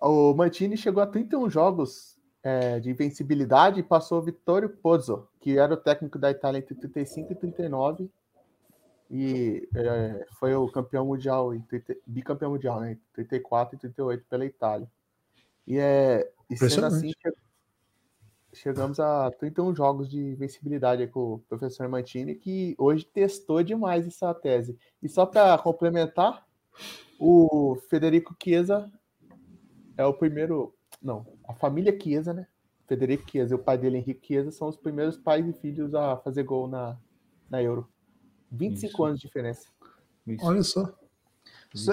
[0.00, 5.58] O Mantini chegou a 31 jogos é, de invencibilidade e passou o Vittorio Pozzo, que
[5.58, 8.10] era o técnico da Itália entre 35 e 39
[9.10, 11.52] e é, foi o campeão mundial,
[12.06, 12.98] bicampeão mundial, né?
[13.12, 14.90] 34 e 38 pela Itália.
[15.66, 17.12] E é e sendo assim,
[18.52, 24.32] chegamos a 31 jogos de invencibilidade com o professor Mantini, que hoje testou demais essa
[24.32, 24.78] tese.
[25.02, 26.46] E só para complementar,
[27.18, 28.90] o Federico Chiesa
[29.96, 30.74] é o primeiro.
[31.02, 32.46] Não, a família Chiesa, né?
[32.86, 36.16] Federico Chiesa e o pai dele, Henrique Chiesa, são os primeiros pais e filhos a
[36.16, 36.96] fazer gol na,
[37.50, 37.88] na Euro.
[38.50, 39.04] 25 Isso.
[39.04, 39.68] anos de diferença.
[40.26, 40.44] Isso.
[40.46, 40.92] Olha só.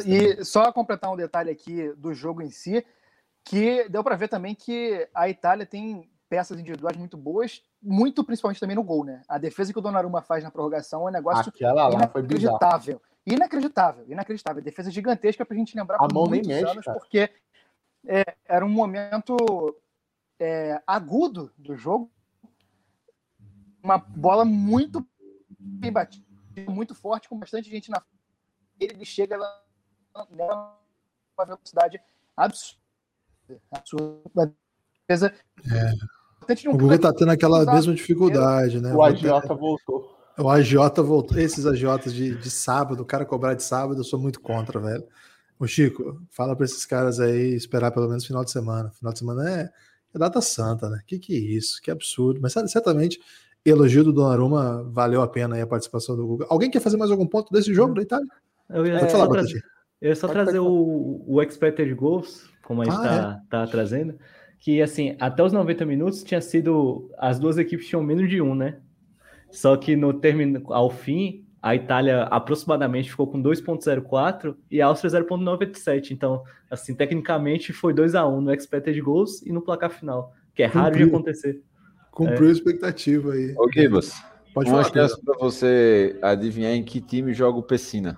[0.05, 2.85] E só completar um detalhe aqui do jogo em si,
[3.43, 8.59] que deu para ver também que a Itália tem peças individuais muito boas, muito principalmente
[8.59, 9.21] também no gol, né?
[9.27, 13.01] A defesa que o Donnarumma faz na prorrogação é um negócio inacreditável.
[13.25, 14.61] Inacreditável, inacreditável.
[14.61, 16.97] Defesa gigantesca para a gente lembrar a por mão muitos nem mexe, anos, cara.
[16.97, 17.29] porque
[18.05, 19.37] é, era um momento
[20.39, 22.09] é, agudo do jogo,
[23.81, 25.05] uma bola muito
[25.59, 26.32] bem batida
[26.69, 28.01] muito forte, com bastante gente na
[28.79, 29.37] ele chega
[30.31, 30.79] nela
[31.37, 31.99] uma velocidade
[32.35, 32.81] absurda.
[33.71, 34.55] absurda.
[35.09, 36.67] É.
[36.67, 38.93] O Google está tendo aquela mesma dificuldade, né?
[38.93, 40.17] O agiota voltou.
[40.37, 41.37] O agiota voltou.
[41.37, 45.07] Esses agiotas de, de sábado, o cara cobrar de sábado, eu sou muito contra, velho.
[45.59, 48.91] O Chico, fala para esses caras aí esperar pelo menos final de semana.
[48.91, 49.69] Final de semana é,
[50.13, 51.01] é data santa, né?
[51.07, 51.81] Que que é isso?
[51.81, 52.41] Que absurdo.
[52.41, 53.19] Mas certamente
[53.65, 56.47] elogio do Donnarumma, valeu a pena a participação do Google.
[56.49, 58.27] Alguém quer fazer mais algum ponto desse jogo da Itália?
[58.69, 59.63] Eu ia, falar, só trazer,
[60.01, 63.49] eu ia só Pode trazer o, o expected goals, como a gente está ah, é?
[63.49, 64.17] tá trazendo,
[64.59, 68.55] que assim, até os 90 minutos tinha sido, as duas equipes tinham menos de um,
[68.55, 68.79] né?
[69.51, 75.21] Só que no termino, ao fim, a Itália aproximadamente ficou com 2.04 e a Áustria
[75.21, 76.11] 0.97.
[76.11, 80.63] Então, assim, tecnicamente foi 2 a 1 no expected goals e no placar final, que
[80.63, 81.61] é raro de acontecer.
[82.13, 82.49] Cumpriu é.
[82.49, 83.53] a expectativa aí.
[83.57, 84.13] Ô, Gibas,
[84.53, 88.15] Pode uma chance para você adivinhar em que time joga o Pessina.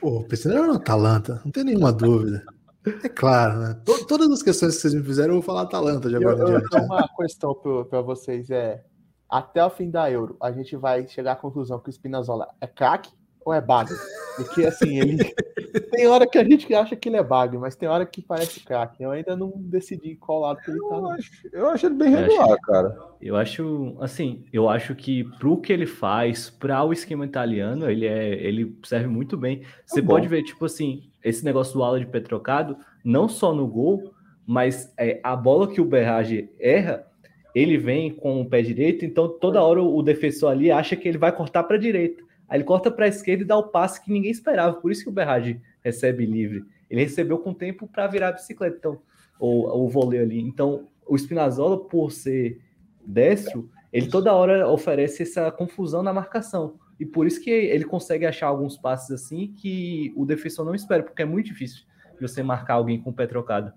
[0.00, 2.44] Pô, o Pessina era uma Atalanta, não tem nenhuma dúvida.
[2.84, 3.80] É claro, né?
[4.08, 6.58] Todas as questões que vocês me fizeram, eu vou falar Atalanta de agora eu, em
[6.58, 6.76] diante.
[6.84, 7.54] uma questão
[7.88, 8.82] para vocês é:
[9.28, 12.66] até o fim da Euro, a gente vai chegar à conclusão que o Spinazzola é
[12.66, 13.12] craque
[13.44, 13.90] ou é bug?
[14.36, 15.18] Porque assim, ele
[15.90, 18.60] tem hora que a gente acha que ele é bug, mas tem hora que parece
[18.60, 19.02] craque.
[19.02, 20.94] Eu ainda não decidi qual lado que ele tá.
[20.94, 22.98] Eu acho, eu acho ele bem regular, acho, cara.
[23.20, 28.06] Eu acho, assim, eu acho que pro que ele faz, para o esquema italiano, ele
[28.06, 29.62] é, ele serve muito bem.
[29.86, 33.54] Você é pode ver, tipo assim, esse negócio do ala de pé trocado, não só
[33.54, 34.12] no gol,
[34.46, 37.06] mas é, a bola que o Berrage erra,
[37.54, 41.18] ele vem com o pé direito, então toda hora o defensor ali acha que ele
[41.18, 42.22] vai cortar para direita.
[42.52, 44.76] Aí ele corta para a esquerda e dá o passe que ninguém esperava.
[44.76, 46.62] Por isso que o Berrage recebe livre.
[46.90, 49.00] Ele recebeu com tempo para virar a bicicleta, então,
[49.38, 50.38] ou o vôlei ali.
[50.38, 52.60] Então, o Spinazzola, por ser
[53.06, 56.78] destro, ele toda hora oferece essa confusão na marcação.
[57.00, 61.02] E por isso que ele consegue achar alguns passes assim que o defensor não espera,
[61.02, 61.86] porque é muito difícil
[62.20, 63.72] você marcar alguém com o pé trocado.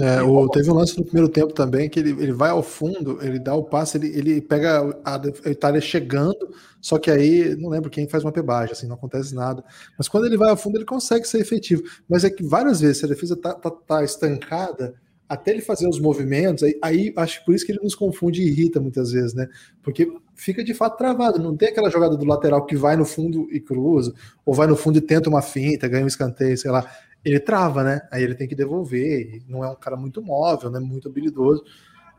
[0.00, 3.18] É, o, teve um lance no primeiro tempo também que ele, ele vai ao fundo,
[3.22, 7.70] ele dá o passe, ele, ele pega a, a Itália chegando, só que aí não
[7.70, 9.64] lembro quem faz uma pebagem, assim, não acontece nada.
[9.96, 11.82] Mas quando ele vai ao fundo, ele consegue ser efetivo.
[12.08, 14.94] Mas é que várias vezes, se a defesa tá, tá, tá estancada,
[15.28, 18.42] até ele fazer os movimentos, aí, aí acho que por isso que ele nos confunde
[18.42, 19.46] e irrita muitas vezes, né?
[19.82, 23.46] Porque fica de fato travado, não tem aquela jogada do lateral que vai no fundo
[23.50, 24.14] e cruza,
[24.46, 26.88] ou vai no fundo e tenta uma finta, ganha um escanteio, sei lá
[27.28, 28.00] ele trava, né?
[28.10, 29.42] Aí ele tem que devolver.
[29.48, 30.78] Não é um cara muito móvel, né?
[30.78, 31.64] Muito habilidoso.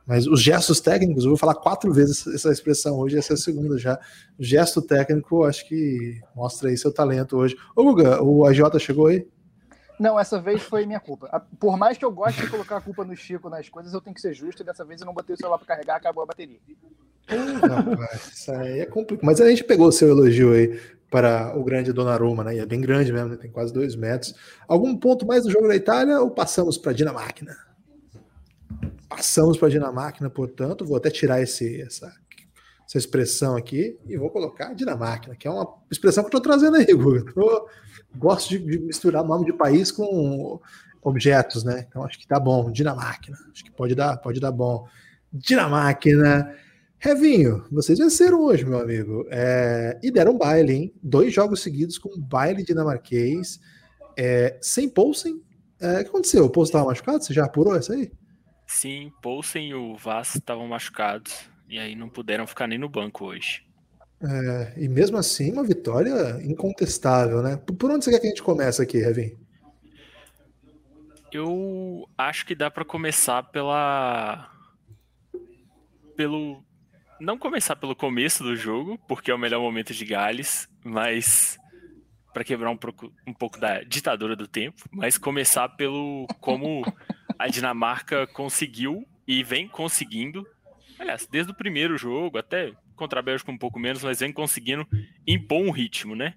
[0.05, 3.37] Mas os gestos técnicos, eu vou falar quatro vezes essa expressão hoje, essa é a
[3.37, 3.99] segunda já.
[4.39, 7.55] O gesto técnico, acho que mostra aí seu talento hoje.
[7.75, 9.27] Ô, Guga, o AJ chegou aí?
[9.99, 11.45] Não, essa vez foi minha culpa.
[11.59, 14.15] Por mais que eu goste de colocar a culpa no Chico nas coisas, eu tenho
[14.15, 16.25] que ser justo e dessa vez eu não botei o celular para carregar, acabou a
[16.25, 16.57] bateria.
[17.27, 19.25] Rapaz, isso aí é complicado.
[19.25, 22.55] Mas a gente pegou o seu elogio aí para o grande Donnarumma, né?
[22.55, 23.37] E é bem grande mesmo, né?
[23.37, 24.35] tem quase dois metros.
[24.67, 27.55] Algum ponto mais do jogo da Itália ou passamos para a Dinamáquina?
[29.09, 32.13] passamos para a Dinamarca, portanto, vou até tirar esse, essa,
[32.87, 36.77] essa expressão aqui e vou colocar Dinamarca, que é uma expressão que eu estou trazendo
[36.77, 37.33] aí, Guga.
[37.35, 37.67] Eu
[38.15, 40.61] gosto de, de, misturar nome de país com
[41.01, 41.85] objetos, né?
[41.87, 42.71] Então acho que tá bom.
[42.71, 44.87] Dinamarca, acho que pode dar, pode dar bom.
[45.33, 46.09] Dinamarca.
[47.01, 49.25] Revinho, vocês venceram hoje, meu amigo.
[49.31, 50.93] É, e deram baile, hein?
[51.01, 53.57] Dois jogos seguidos com baile dinamarquês.
[54.17, 55.41] É, sem Poulsen.
[55.79, 56.43] É, o que aconteceu?
[56.43, 57.23] O Poulsen estava machucado?
[57.23, 58.11] Você já apurou essa aí?
[58.67, 61.49] Sim, Poulsen e o Vaz estavam machucados.
[61.69, 63.63] E aí não puderam ficar nem no banco hoje.
[64.21, 67.55] É, e mesmo assim, uma vitória incontestável, né?
[67.55, 69.37] Por onde você quer que a gente comece aqui, Revin?
[71.31, 74.51] Eu acho que dá para começar pela.
[76.17, 76.61] Pelo
[77.19, 81.57] não começar pelo começo do jogo, porque é o melhor momento de Gales, mas
[82.33, 86.83] para quebrar um pouco, um pouco da ditadura do tempo, mas começar pelo como
[87.37, 90.45] a Dinamarca conseguiu e vem conseguindo,
[90.97, 94.87] aliás, desde o primeiro jogo, até contra a Bélgica um pouco menos, mas vem conseguindo
[95.25, 96.35] impor um ritmo, né?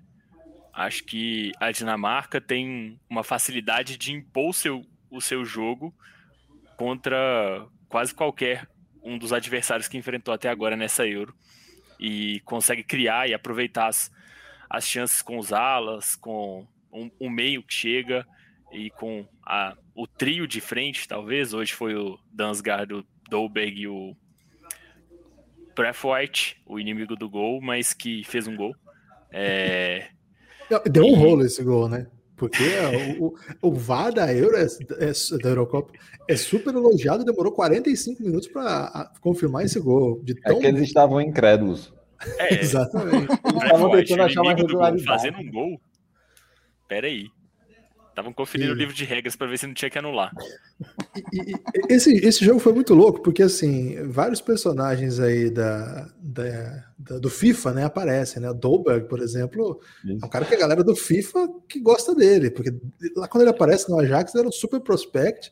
[0.72, 5.94] Acho que a Dinamarca tem uma facilidade de impor o seu, o seu jogo
[6.76, 8.66] contra quase qualquer
[9.02, 11.34] um dos adversários que enfrentou até agora nessa Euro
[11.98, 14.10] e consegue criar e aproveitar as,
[14.68, 18.26] as chances com os alas, com um, um meio que chega
[18.72, 21.52] e com a, o trio de frente, talvez.
[21.52, 24.16] Hoje foi o Dansgaard, o Dolberg e o
[26.04, 28.74] White, o inimigo do gol, mas que fez um gol.
[29.30, 30.08] É...
[30.90, 32.06] Deu um rolo esse gol, né?
[32.36, 32.64] Porque
[33.20, 35.92] o, o, VAR da Euro, é, é, da Eurocopa,
[36.28, 40.20] é super elogiado, demorou 45 minutos para confirmar esse gol.
[40.22, 40.56] De é tão...
[40.56, 41.92] É que eles estavam incrédulos.
[42.38, 43.32] É, Exatamente.
[43.44, 45.04] Eles estavam tentando achar uma regularidade.
[45.04, 45.80] Fazendo um gol.
[46.88, 47.26] Pera aí.
[48.12, 48.74] Estavam conferindo e...
[48.74, 50.30] o livro de regras para ver se não tinha que anular.
[51.32, 51.54] E, e,
[51.88, 57.30] esse, esse jogo foi muito louco, porque assim, vários personagens aí da, da, da do
[57.30, 58.50] FIFA né, aparecem, né?
[58.50, 60.18] O Dolberg, por exemplo, Isso.
[60.22, 62.74] é um cara que a galera do FIFA que gosta dele, porque
[63.16, 65.50] lá quando ele aparece no Ajax, ele era um super prospect.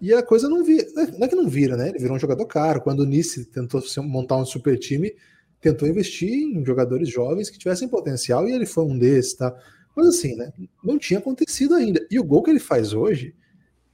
[0.00, 1.90] E a coisa não vira, não é que não vira, né?
[1.90, 2.80] Ele virou um jogador caro.
[2.80, 5.14] Quando o Nice tentou montar um super time,
[5.60, 9.54] tentou investir em jogadores jovens que tivessem potencial e ele foi um desses, tá?
[9.94, 10.52] Mas assim, né?
[10.82, 12.04] Não tinha acontecido ainda.
[12.10, 13.34] E o gol que ele faz hoje,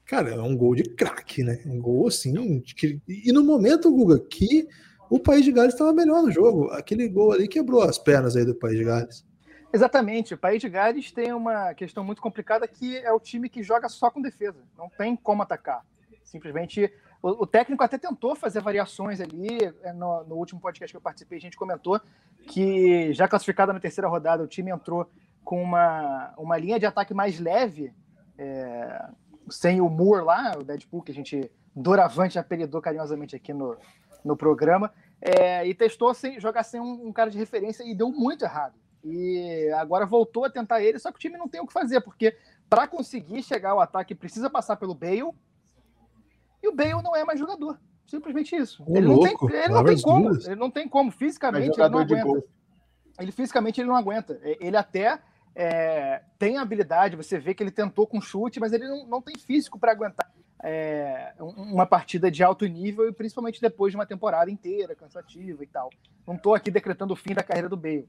[0.04, 1.60] cara, é um gol de craque, né?
[1.66, 2.60] Um gol assim.
[2.60, 3.00] Que...
[3.08, 4.68] E no momento, Guga, que
[5.10, 6.70] o País de Gales estava melhor no jogo.
[6.70, 9.26] Aquele gol ali quebrou as pernas aí do País de Gales.
[9.72, 10.34] Exatamente.
[10.34, 13.88] O País de Gales tem uma questão muito complicada que é o time que joga
[13.88, 14.58] só com defesa.
[14.76, 15.84] Não tem como atacar.
[16.24, 16.92] Simplesmente.
[17.20, 19.58] O, técnico até tentou fazer variações ali.
[19.82, 22.00] É, no, no último podcast que eu participei, a gente comentou
[22.46, 25.10] que, já classificada na terceira rodada, o time entrou
[25.48, 27.90] com uma, uma linha de ataque mais leve,
[28.36, 29.08] é,
[29.48, 33.74] sem o Moore lá, o Deadpool, que a gente doravante apelidou carinhosamente aqui no,
[34.22, 38.10] no programa, é, e testou sem, jogar sem um, um, cara de referência e deu
[38.10, 38.74] muito errado.
[39.02, 42.02] E agora voltou a tentar ele, só que o time não tem o que fazer,
[42.02, 42.36] porque
[42.68, 45.32] para conseguir chegar ao ataque precisa passar pelo Bale,
[46.62, 47.80] e o Bale não é mais jogador.
[48.06, 48.84] Simplesmente isso.
[48.86, 50.30] ele, louco, não tem, ele não tem como.
[50.30, 51.10] Ele não tem como.
[51.10, 52.44] Fisicamente, ele não aguenta.
[53.18, 54.38] Ele fisicamente ele não aguenta.
[54.42, 55.18] Ele até
[55.60, 59.36] é, tem habilidade, você vê que ele tentou com chute, mas ele não, não tem
[59.36, 60.30] físico para aguentar
[60.62, 65.66] é, uma partida de alto nível e principalmente depois de uma temporada inteira cansativa e
[65.66, 65.90] tal.
[66.24, 68.08] Não estou aqui decretando o fim da carreira do Bale.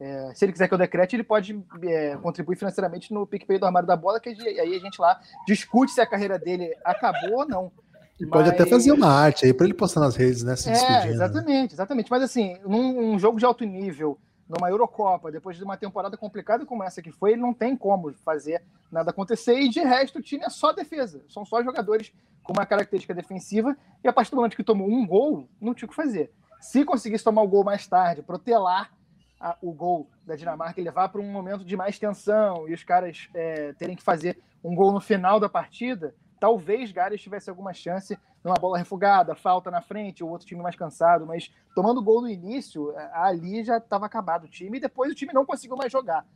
[0.00, 3.66] É, se ele quiser que eu decrete, ele pode é, contribuir financeiramente no PicPay do
[3.66, 7.46] Armário da Bola, que aí a gente lá discute se a carreira dele acabou ou
[7.46, 7.70] não.
[8.18, 8.30] E Mas...
[8.30, 10.56] pode até fazer uma arte aí para ele postar nas redes, né?
[10.56, 12.10] Se é, exatamente, exatamente.
[12.10, 14.18] Mas assim, num um jogo de alto nível,
[14.50, 18.12] numa Eurocopa, depois de uma temporada complicada como essa que foi, ele não tem como
[18.24, 19.54] fazer nada acontecer.
[19.60, 21.22] E de resto, o time é só defesa.
[21.28, 23.76] São só jogadores com uma característica defensiva.
[24.02, 26.32] E a partir do momento que tomou um gol, não tinha o que fazer.
[26.60, 28.90] Se conseguisse tomar o gol mais tarde, protelar
[29.38, 32.82] a, o gol da Dinamarca e levar para um momento de mais tensão e os
[32.82, 37.74] caras é, terem que fazer um gol no final da partida, talvez Gales tivesse alguma
[37.74, 42.22] chance numa bola refugada, falta na frente, o outro time mais cansado, mas tomando gol
[42.22, 45.76] no início, é, ali já estava acabado o time e depois o time não conseguiu
[45.76, 46.26] mais jogar.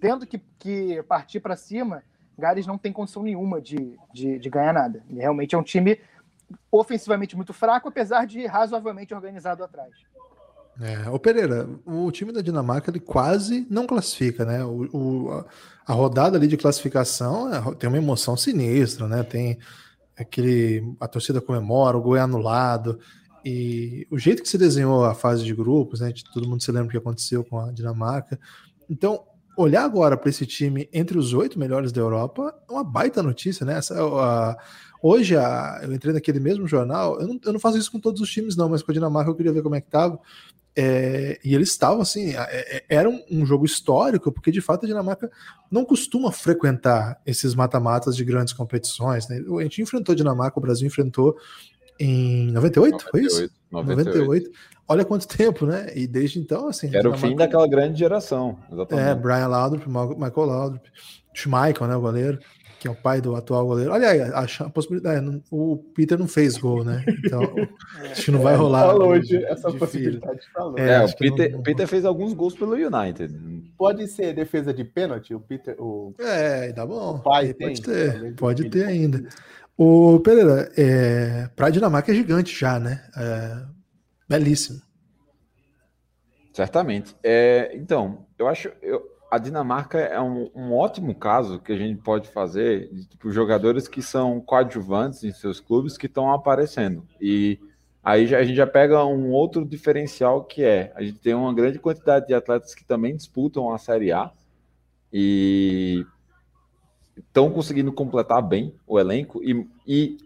[0.00, 2.02] Tendo que, que partir para cima,
[2.38, 5.04] Gales não tem condição nenhuma de, de, de ganhar nada.
[5.10, 6.00] E realmente é um time
[6.72, 9.92] ofensivamente muito fraco, apesar de razoavelmente organizado atrás.
[10.80, 14.64] É, o Pereira, o time da Dinamarca ele quase não classifica, né?
[14.64, 15.44] O, o
[15.86, 19.22] a, rodada ali de classificação é, tem uma emoção sinistra, né?
[19.22, 19.58] Tem
[20.16, 22.98] aquele a torcida comemora, o gol é anulado
[23.44, 26.12] e o jeito que se desenhou a fase de grupos, né?
[26.32, 28.40] Todo mundo se lembra o que aconteceu com a Dinamarca.
[28.88, 29.22] Então,
[29.58, 33.66] olhar agora para esse time entre os oito melhores da Europa é uma baita notícia,
[33.66, 33.76] né?
[33.76, 34.56] Essa, a,
[35.02, 38.30] Hoje, eu entrei naquele mesmo jornal, eu não, eu não faço isso com todos os
[38.30, 40.20] times, não, mas com a Dinamarca eu queria ver como é que tava.
[40.76, 44.84] É, e eles estavam assim, é, é, era um, um, jogo histórico, porque de fato
[44.84, 45.30] a Dinamarca
[45.70, 49.28] não costuma frequentar esses mata-matas de grandes competições.
[49.28, 49.42] Né?
[49.58, 51.36] A gente enfrentou a Dinamarca, o Brasil enfrentou
[51.98, 53.50] em 98, 98 foi isso?
[53.70, 54.18] 98.
[54.18, 54.50] 98.
[54.88, 55.92] Olha quanto tempo, né?
[55.94, 56.88] E desde então, assim.
[56.88, 57.26] Era Dinamarca...
[57.26, 58.58] o fim daquela grande geração.
[58.72, 59.08] Exatamente.
[59.08, 60.88] É, Brian Laudrup, Michael Laudrup,
[61.32, 62.38] Schmeichel, né, o goleiro
[62.80, 63.92] que é o pai do atual goleiro.
[63.92, 65.42] Olha aí, a, a possibilidade.
[65.50, 67.04] o Peter não fez gol, né?
[67.06, 67.42] Então,
[68.10, 68.86] acho que não vai rolar.
[68.86, 70.40] Tá longe essa possibilidade.
[70.54, 70.80] Tá longe.
[70.80, 71.62] É, é o Peter, não...
[71.62, 73.34] Peter fez alguns gols pelo United.
[73.76, 75.34] Pode ser defesa de pênalti?
[75.34, 75.76] O Peter.
[75.78, 76.14] O...
[76.18, 77.16] É, tá bom.
[77.16, 79.28] O pai pode tem, ter, pode ter ainda.
[79.76, 83.04] O Pereira, é, para a Dinamarca é gigante já, né?
[83.14, 83.62] É,
[84.26, 84.80] belíssimo.
[86.54, 87.14] Certamente.
[87.22, 88.72] É, então, eu acho.
[88.80, 93.30] Eu, a Dinamarca é um, um, ótimo caso que a gente pode fazer de tipo,
[93.30, 97.06] jogadores que são coadjuvantes em seus clubes que estão aparecendo.
[97.20, 97.60] E
[98.02, 101.54] aí já, a gente já pega um outro diferencial que é a gente tem uma
[101.54, 104.32] grande quantidade de atletas que também disputam a Série A
[105.12, 106.04] e
[107.16, 110.16] estão conseguindo completar bem o elenco e, e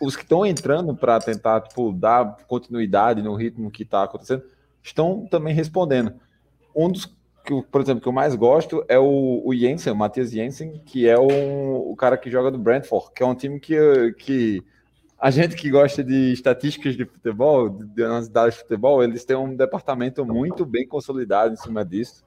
[0.00, 4.42] os que estão entrando para tentar tipo, dar continuidade no ritmo que está acontecendo
[4.82, 6.14] estão também respondendo.
[6.74, 7.06] Um dos
[7.44, 11.06] que, por exemplo, que eu mais gosto é o, o Jensen, o Matheus Jensen, que
[11.06, 13.76] é o, o cara que joga do Brentford, que é um time que,
[14.18, 14.62] que
[15.18, 19.54] a gente que gosta de estatísticas de futebol, de análise de futebol, eles têm um
[19.54, 22.24] departamento muito bem consolidado em cima disso.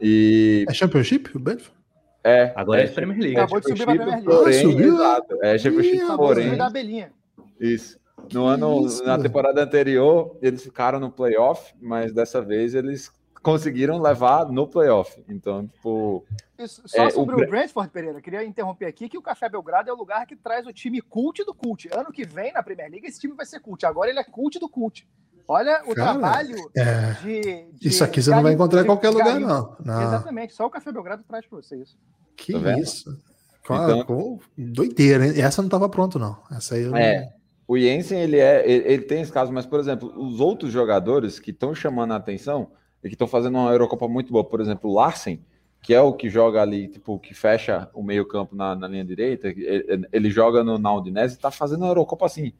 [0.00, 0.64] E...
[0.68, 1.76] É Championship, o Brentford?
[2.24, 2.52] É.
[2.56, 3.36] Agora é, é Premier League.
[3.36, 4.48] Acabou de subir para Premier League.
[4.48, 4.94] Ah, subiu?
[4.94, 5.38] Exato.
[5.42, 6.56] É Championship porém.
[6.56, 7.12] da abelhinha.
[7.60, 7.98] Isso.
[8.32, 13.12] No ano, isso, na temporada anterior, eles ficaram no playoff, mas dessa vez eles
[13.46, 15.22] conseguiram levar no playoff.
[15.28, 16.26] Então, tipo.
[16.58, 17.38] Isso, só é, sobre o...
[17.38, 20.66] o Brentford, Pereira, queria interromper aqui que o Café Belgrado é o lugar que traz
[20.66, 21.88] o time cult do cult.
[21.94, 23.86] Ano que vem, na Premier League, esse time vai ser cult.
[23.86, 25.06] Agora ele é cult do cult.
[25.46, 27.12] Olha o Cara, trabalho é...
[27.22, 29.76] de, de, Isso aqui você não vai encontrar em qualquer lugar, não.
[29.84, 30.02] não.
[30.02, 31.96] Exatamente, só o Café Belgrado traz para você isso.
[32.36, 33.16] Que tá isso.
[33.64, 34.40] Então...
[34.58, 35.40] Doideira, hein?
[35.40, 36.36] Essa não estava pronto, não.
[36.50, 37.32] Essa aí eu é.
[37.68, 41.38] O Jensen, ele, é, ele, ele tem esse caso, mas, por exemplo, os outros jogadores
[41.38, 42.70] que estão chamando a atenção,
[43.06, 44.44] e que estão fazendo uma Eurocopa muito boa.
[44.44, 45.40] Por exemplo, o Larsen,
[45.80, 49.48] que é o que joga ali, tipo, que fecha o meio-campo na, na, linha direita,
[49.48, 50.90] ele, ele joga no, na
[51.22, 52.52] e está fazendo uma Eurocopa assim,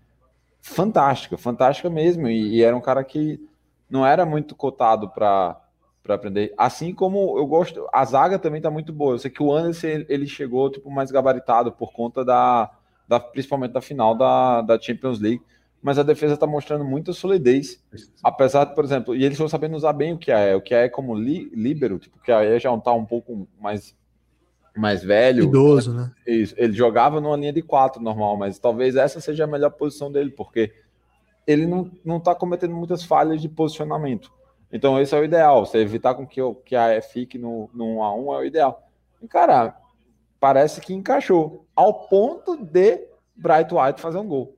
[0.60, 2.28] fantástica, fantástica mesmo.
[2.28, 3.40] E, e, era um cara que
[3.90, 5.60] não era muito cotado para
[6.02, 6.54] para aprender.
[6.56, 9.14] Assim como eu gosto, a zaga também está muito boa.
[9.14, 12.70] Eu sei que o Anderson ele chegou tipo mais gabaritado por conta da,
[13.08, 15.42] da principalmente da final da, da Champions League
[15.86, 17.80] mas a defesa está mostrando muita solidez.
[18.20, 20.74] Apesar de, por exemplo, e eles estão sabendo usar bem o que é, o que
[20.74, 23.94] é como li, líbero, tipo, que aí já está um pouco mais
[24.76, 25.44] mais velho.
[25.44, 26.10] Idoso, né?
[26.26, 26.56] Isso.
[26.58, 30.30] Ele jogava numa linha de quatro normal, mas talvez essa seja a melhor posição dele,
[30.30, 30.72] porque
[31.46, 34.32] ele não, não tá cometendo muitas falhas de posicionamento.
[34.72, 35.64] Então, esse é o ideal.
[35.64, 38.44] Você evitar com que, que a E fique no, no 1 a 1 é o
[38.44, 38.82] ideal.
[39.22, 39.76] E, cara,
[40.40, 41.64] parece que encaixou.
[41.76, 44.55] Ao ponto de Bright White fazer um gol.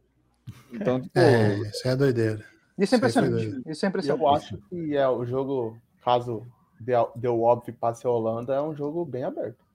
[0.72, 2.44] Então, tipo, é, isso é doideira.
[2.78, 3.62] Isso é impressionante.
[3.66, 4.22] Isso é impressionante.
[4.22, 6.46] Eu acho que é o jogo, caso
[7.16, 9.66] deu óbvio passe a Holanda, é um jogo bem aberto.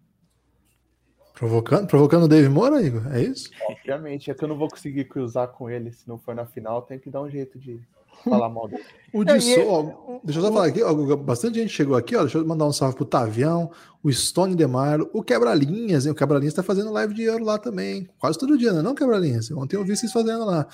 [1.33, 3.11] Provocando, provocando o Dave Moura, Igor?
[3.13, 3.49] É isso?
[3.67, 6.81] Obviamente, é que eu não vou conseguir cruzar com ele se não for na final,
[6.83, 7.81] tem que dar um jeito de
[8.29, 8.83] falar mal dele.
[9.13, 12.37] O de so, deixa eu só falar aqui, ó, bastante gente chegou aqui, ó, deixa
[12.37, 13.69] eu mandar um salve pro Tavião,
[14.03, 18.37] o Stone Demaro, o Quebra-Linhas, o Quebra-Linhas tá fazendo live de euro lá também, quase
[18.39, 18.81] todo dia, né?
[18.81, 19.51] Não, Quebra-Linhas?
[19.51, 20.67] Ontem eu vi vocês fazendo lá.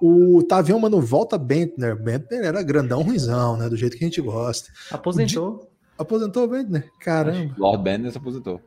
[0.00, 1.96] O Tavião mandou volta Bentner.
[1.96, 3.68] Bentner era grandão ruizão, né?
[3.68, 4.70] Do jeito que a gente gosta.
[4.90, 5.70] Aposentou.
[5.96, 6.90] Aposentou o Bentner?
[7.00, 7.54] Caramba.
[7.56, 8.60] Lord Bentner se aposentou.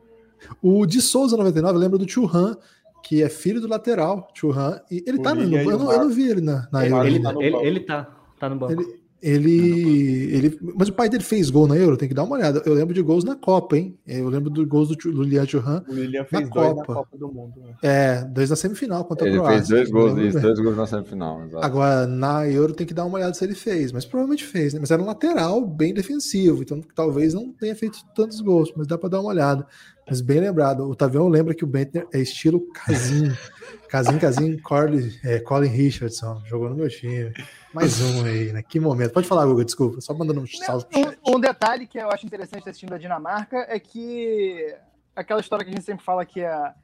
[0.62, 2.56] O de Souza 99 lembra do Churran,
[3.02, 4.80] que é filho do lateral, Churran.
[4.90, 5.42] E ele o tá no.
[5.42, 8.19] Eu não, eu não vi ele na, na ele, ele, tá ele, ele, tá.
[8.40, 8.72] Tá no banco.
[8.72, 12.36] Ele, ele, ele, mas o pai dele fez gol na Euro, tem que dar uma
[12.36, 12.62] olhada.
[12.64, 13.98] Eu lembro de gols na Copa, hein?
[14.06, 15.84] Eu lembro dos gols do, do Lilian Churran.
[15.86, 16.92] O Lilian fez na dois Copa.
[16.92, 17.60] na Copa do Mundo.
[17.60, 17.74] Né?
[17.82, 19.58] É, dois na semifinal contra ele a Croácia.
[19.58, 21.44] Ele fez dois gols, isso, dois gols na semifinal.
[21.44, 21.66] Exato.
[21.66, 24.80] Agora, na Euro tem que dar uma olhada se ele fez, mas provavelmente fez, né?
[24.80, 28.96] Mas era um lateral bem defensivo, então talvez não tenha feito tantos gols, mas dá
[28.96, 29.66] para dar uma olhada.
[30.08, 33.30] Mas bem lembrado, o Tavião lembra que o Bentner é estilo Casim.
[33.88, 37.32] Casim, Casim, Colin, é, Colin Richardson, jogou no meu time.
[37.72, 38.62] Mais um aí, né?
[38.62, 39.12] Que momento.
[39.12, 41.18] Pode falar, Guga, desculpa, só mandando um salve pro chat.
[41.26, 44.74] Um, um detalhe que eu acho interessante assistindo a Dinamarca é que
[45.14, 46.74] aquela história que a gente sempre fala que a,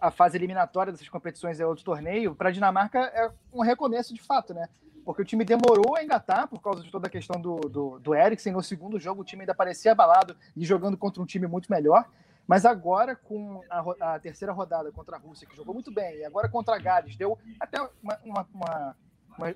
[0.00, 4.22] a fase eliminatória dessas competições é outro torneio, para a Dinamarca é um recomeço de
[4.22, 4.68] fato, né?
[5.04, 8.14] Porque o time demorou a engatar por causa de toda a questão do, do, do
[8.14, 8.52] Eriksen.
[8.52, 12.04] No segundo jogo, o time ainda parecia abalado e jogando contra um time muito melhor.
[12.46, 16.24] Mas agora, com a, a, terceira rodada contra a Rússia, que jogou muito bem, e
[16.24, 18.96] agora contra a Gales, deu até uma, uma, uma,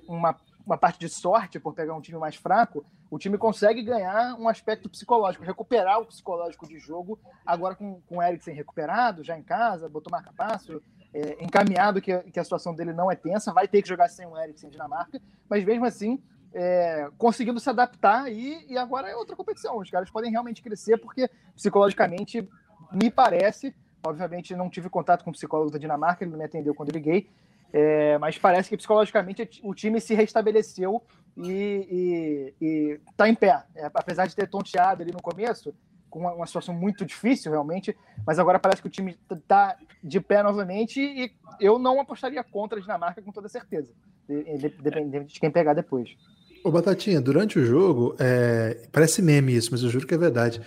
[0.07, 4.35] uma, uma parte de sorte por pegar um time mais fraco, o time consegue ganhar
[4.35, 9.37] um aspecto psicológico, recuperar o psicológico de jogo, agora com, com o Eriksen recuperado, já
[9.37, 10.81] em casa, botou marca-passo,
[11.13, 14.25] é, encaminhado que, que a situação dele não é tensa, vai ter que jogar sem
[14.25, 16.21] o Eriksen Dinamarca, mas mesmo assim
[16.53, 19.77] é, conseguindo se adaptar e, e agora é outra competição.
[19.77, 22.47] Os caras podem realmente crescer porque psicologicamente
[22.91, 23.73] me parece,
[24.05, 27.29] obviamente não tive contato com o psicólogo da Dinamarca, ele não me atendeu quando liguei,
[27.73, 31.01] é, mas parece que psicologicamente o time se restabeleceu
[31.37, 32.53] e,
[33.09, 33.63] está em pé.
[33.75, 35.73] É, apesar de ter tonteado ali no começo,
[36.09, 37.95] com uma, uma, situação muito difícil realmente,
[38.27, 42.77] mas agora parece que o time está de pé novamente e eu não apostaria contra
[42.77, 43.93] a Dinamarca com toda certeza,
[44.27, 46.09] dependendo de quem pegar depois.
[46.63, 50.61] Ô Batatinha, durante o jogo, é, parece meme isso, mas eu juro que é verdade.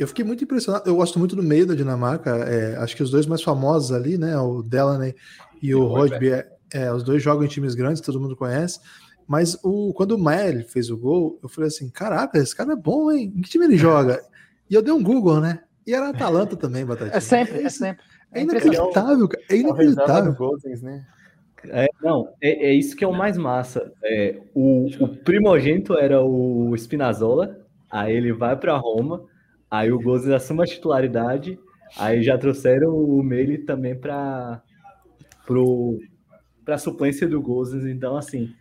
[0.00, 0.88] Eu fiquei muito impressionado.
[0.88, 2.30] Eu gosto muito do meio da Dinamarca.
[2.30, 4.34] É, acho que os dois mais famosos ali, né?
[4.38, 5.14] O Delaney
[5.60, 8.80] e o Rodby, é, é, os dois jogam em times grandes, todo mundo conhece.
[9.28, 12.76] Mas o, quando o Mael fez o gol, eu falei assim: caraca, esse cara é
[12.76, 13.30] bom, hein?
[13.36, 14.22] Em que time ele joga?
[14.70, 15.60] E eu dei um Google, né?
[15.86, 17.14] E era Atalanta também, Batatinha.
[17.14, 18.02] É sempre, é sempre.
[18.32, 19.44] É, inacreditável, cara.
[19.50, 20.34] É inacreditável.
[20.80, 21.06] né?
[21.64, 23.92] É, não, é, é, isso que é o mais massa.
[24.02, 29.28] É, o, o primogênito era o Spinazzola, aí ele vai para Roma,
[29.70, 31.58] Aí o Gozes assume a titularidade,
[31.96, 34.62] aí já trouxeram o Meili também para
[36.64, 38.54] para suplência do Gozes, então assim,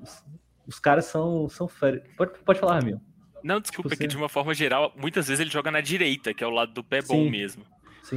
[0.00, 0.24] os,
[0.68, 2.02] os, caras são são férias.
[2.16, 3.00] Pode, pode falar, Ramil.
[3.42, 6.32] Não, desculpa, tipo, é que de uma forma geral, muitas vezes ele joga na direita,
[6.32, 7.64] que é o lado do pé bom mesmo.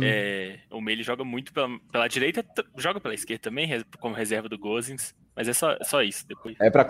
[0.02, 2.44] É, o Meili joga muito pela, pela direita,
[2.78, 3.70] joga pela esquerda também,
[4.00, 6.56] como reserva do Gozens, mas é só, só isso depois.
[6.60, 6.82] É para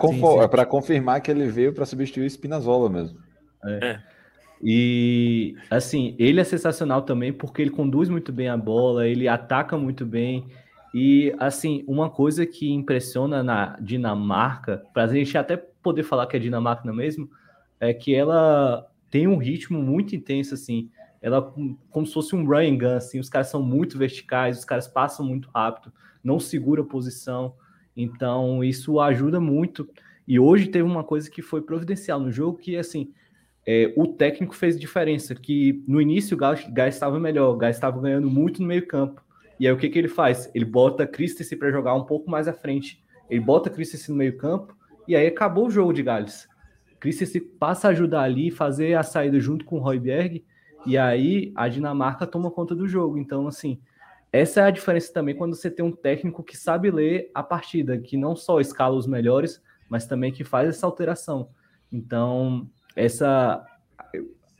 [0.62, 3.18] é confirmar que ele veio para substituir o Spinazzola mesmo.
[3.64, 3.86] É.
[3.86, 4.15] é.
[4.62, 9.76] E assim, ele é sensacional também porque ele conduz muito bem a bola, ele ataca
[9.76, 10.46] muito bem.
[10.94, 16.36] E assim, uma coisa que impressiona na Dinamarca, para a gente até poder falar que
[16.36, 17.30] é Dinamarca é mesmo,
[17.78, 20.90] é que ela tem um ritmo muito intenso assim.
[21.20, 21.54] Ela
[21.90, 24.88] como se fosse um run and gun, assim, os caras são muito verticais, os caras
[24.88, 25.92] passam muito rápido,
[26.22, 27.54] não segura posição.
[27.96, 29.88] Então, isso ajuda muito.
[30.26, 33.12] E hoje teve uma coisa que foi providencial no jogo que assim,
[33.66, 38.00] é, o técnico fez diferença, que no início o Gás estava melhor, o Gás estava
[38.00, 39.20] ganhando muito no meio campo.
[39.58, 40.48] E aí o que, que ele faz?
[40.54, 43.02] Ele bota Christensen para jogar um pouco mais à frente.
[43.28, 44.76] Ele bota Christensen no meio campo
[45.08, 46.48] e aí acabou o jogo de Gales.
[47.00, 50.44] Christensen passa a ajudar ali, fazer a saída junto com o Royberg
[50.86, 53.18] e aí a Dinamarca toma conta do jogo.
[53.18, 53.80] Então, assim,
[54.32, 57.98] essa é a diferença também quando você tem um técnico que sabe ler a partida,
[57.98, 61.48] que não só escala os melhores, mas também que faz essa alteração.
[61.90, 63.64] Então, essa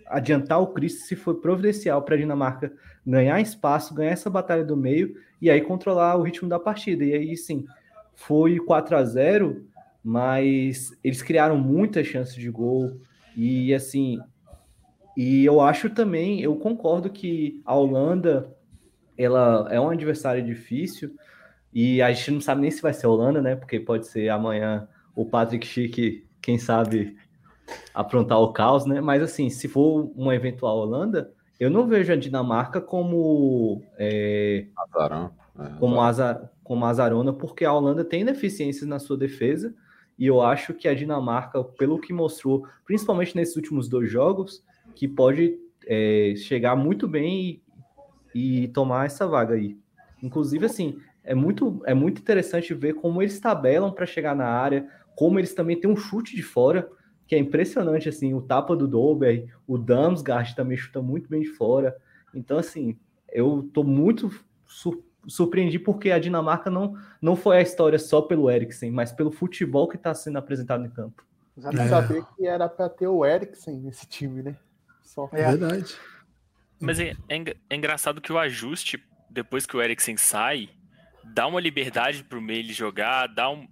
[0.07, 2.73] adiantar o Cristo se foi providencial para a Dinamarca
[3.05, 7.05] ganhar espaço, ganhar essa batalha do meio e aí controlar o ritmo da partida.
[7.05, 7.65] E aí sim,
[8.15, 9.67] foi 4 a 0,
[10.05, 13.01] mas eles criaram muitas chances de gol
[13.37, 14.19] e assim,
[15.17, 18.55] e eu acho também, eu concordo que a Holanda
[19.19, 21.15] ela é um adversário difícil
[21.73, 23.57] e a gente não sabe nem se vai ser a Holanda, né?
[23.57, 27.17] Porque pode ser amanhã o Patrick Schick, quem sabe
[27.95, 29.01] aprontar o caos, né?
[29.01, 35.31] Mas assim, se for uma eventual Holanda, eu não vejo a Dinamarca como é, Azarão,
[35.59, 39.75] é, como, azar, como azarona, porque a Holanda tem deficiências na sua defesa
[40.19, 44.65] e eu acho que a Dinamarca, pelo que mostrou, principalmente nesses últimos dois jogos,
[44.95, 47.63] que pode é, chegar muito bem
[48.35, 49.77] e, e tomar essa vaga aí.
[50.23, 54.89] Inclusive, assim, é muito, é muito interessante ver como eles tabelam para chegar na área,
[55.15, 56.89] como eles também têm um chute de fora
[57.27, 61.49] que é impressionante, assim, o tapa do Dolberg, o Damsgaard também chuta muito bem de
[61.49, 61.97] fora.
[62.35, 62.97] Então, assim,
[63.33, 64.31] eu tô muito
[64.67, 69.33] sur surpreendido porque a Dinamarca não, não foi a história só pelo Eriksen, mas pelo
[69.33, 71.27] futebol que está sendo apresentado em campo.
[71.59, 71.89] Já não é.
[71.89, 74.57] sabia que era para ter o Eriksen nesse time, né?
[75.03, 75.29] Só.
[75.33, 75.97] É verdade.
[76.79, 80.69] Mas é, é, é engraçado que o ajuste, depois que o Eriksen sai,
[81.25, 83.67] dá uma liberdade para o Meili jogar, dá um,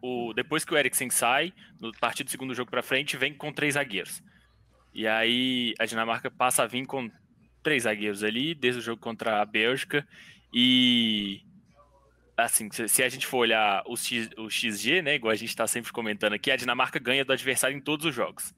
[0.00, 3.52] o, depois que o Eriksen sai, no partido do segundo jogo para frente, vem com
[3.52, 4.22] três zagueiros.
[4.92, 7.10] E aí a Dinamarca passa a vir com
[7.62, 10.06] três zagueiros ali, desde o jogo contra a Bélgica.
[10.52, 11.42] E
[12.36, 15.66] assim, se a gente for olhar o, X, o XG, né, igual a gente está
[15.66, 18.54] sempre comentando aqui, a Dinamarca ganha do adversário em todos os jogos.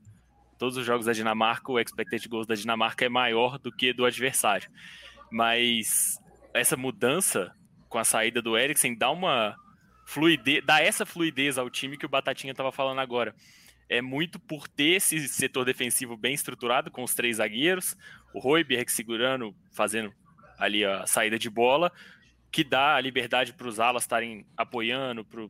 [0.59, 4.07] Todos os jogos da Dinamarca, o expected goals da Dinamarca é maior do que do
[4.07, 4.71] adversário.
[5.31, 6.19] Mas
[6.55, 7.55] essa mudança
[7.89, 9.55] com a saída do Eriksen dá uma
[10.07, 13.35] fluidez, dá essa fluidez ao time que o Batatinha estava falando agora.
[13.89, 17.97] é muito por ter esse setor defensivo bem estruturado, com os três zagueiros,
[18.33, 20.13] o Royberg segurando, fazendo
[20.59, 21.93] ali a saída de bola,
[22.51, 25.43] que dá a liberdade para os alas estarem apoiando, para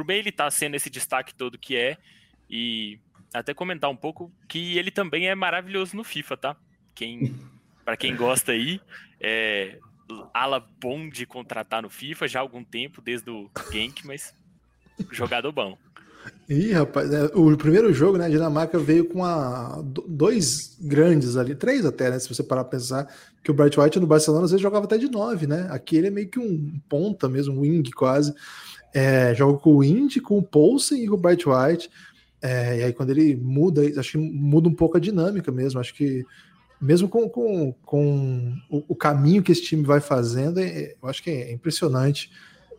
[0.00, 1.98] o Bailey estar tá sendo esse destaque todo que é,
[2.48, 2.98] e
[3.34, 6.56] até comentar um pouco que ele também é maravilhoso no FIFA, tá?
[6.94, 7.34] Quem,
[7.84, 8.80] para quem gosta aí,
[9.20, 9.78] é
[10.32, 14.34] ala bom de contratar no FIFA já há algum tempo, desde o Genk, mas
[15.10, 15.76] jogador bom.
[16.48, 21.54] Ih, rapaz, é, o primeiro jogo, né, a Dinamarca veio com a, dois grandes ali,
[21.54, 23.08] três até, né, se você parar pra pensar,
[23.42, 26.08] que o Bright White no Barcelona às vezes jogava até de nove, né, aqui ele
[26.08, 28.34] é meio que um ponta mesmo, um wing quase,
[28.94, 31.90] é, joga com o Indy, com o Poulsen e com o Bright White,
[32.42, 35.94] é, e aí quando ele muda, acho que muda um pouco a dinâmica mesmo, acho
[35.94, 36.24] que
[36.80, 41.22] mesmo com, com, com o, o caminho que esse time vai fazendo, é, eu acho
[41.22, 42.30] que é impressionante,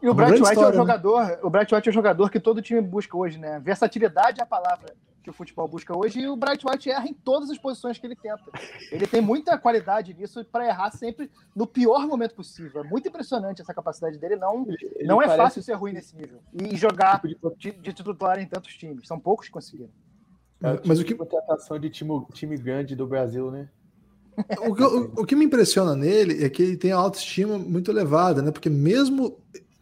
[0.02, 0.78] e o Bright White história, é o né?
[0.78, 1.38] jogador, né?
[1.44, 3.60] o Bright White é o jogador que todo time busca hoje, né?
[3.60, 7.14] Versatilidade é a palavra que o futebol busca hoje e o Bright White erra em
[7.14, 8.44] todas as posições que ele tenta.
[8.92, 12.82] Ele tem muita qualidade nisso para errar sempre no pior momento possível.
[12.82, 14.38] É muito impressionante essa capacidade dele.
[14.38, 15.44] Não, ele, não é parece...
[15.44, 19.06] fácil ser ruim nesse nível e jogar tipo de, de titular em tantos times.
[19.06, 19.92] São poucos que conseguiram.
[20.62, 23.70] É, tipo mas o que contratação de time, time grande do Brasil, né?
[24.68, 27.92] O que, o, o que me impressiona nele é que ele tem a autoestima muito
[27.92, 28.52] elevada, né?
[28.52, 29.38] Porque mesmo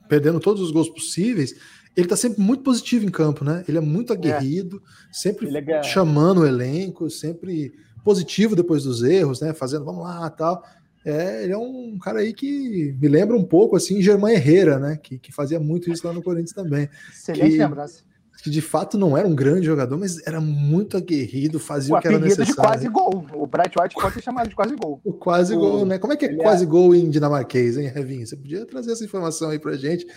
[0.08, 1.55] perdendo todos os gols possíveis,
[1.95, 3.64] ele tá sempre muito positivo em campo, né?
[3.68, 5.14] Ele é muito aguerrido, é.
[5.14, 9.53] sempre é chamando o elenco, sempre positivo depois dos erros, né?
[9.53, 10.64] Fazendo, vamos lá, tal.
[11.05, 14.97] É, ele é um cara aí que me lembra um pouco assim Germán Herrera, né?
[15.01, 16.89] Que, que fazia muito isso lá no Corinthians também.
[17.12, 18.07] Excelente que, lembrança
[18.41, 22.01] que de fato não era um grande jogador, mas era muito aguerrido, fazia o, o
[22.01, 22.45] que era necessário.
[22.45, 23.25] de quase gol.
[23.33, 25.01] O Bright White pode ser chamado de quase gol.
[25.03, 25.59] O quase o...
[25.59, 25.97] gol, né?
[25.97, 26.67] Como é que é Ele quase é...
[26.67, 28.25] gol em dinamarquês, hein, Revinho?
[28.25, 30.07] Você podia trazer essa informação aí pra gente,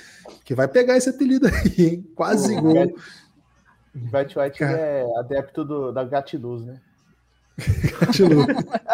[0.44, 2.06] que vai pegar esse apelido aí, hein?
[2.14, 2.94] Quase o gol.
[3.94, 6.80] Bright White é adepto do, da gratiluz, né?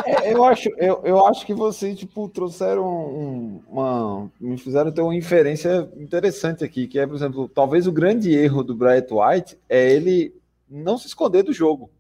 [0.05, 4.31] É, eu, acho, eu, eu acho que vocês tipo, trouxeram um, uma.
[4.41, 8.63] me fizeram ter uma inferência interessante aqui, que é, por exemplo, talvez o grande erro
[8.63, 10.35] do Bright White é ele
[10.69, 11.91] não se esconder do jogo.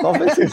[0.00, 0.48] Talvez se,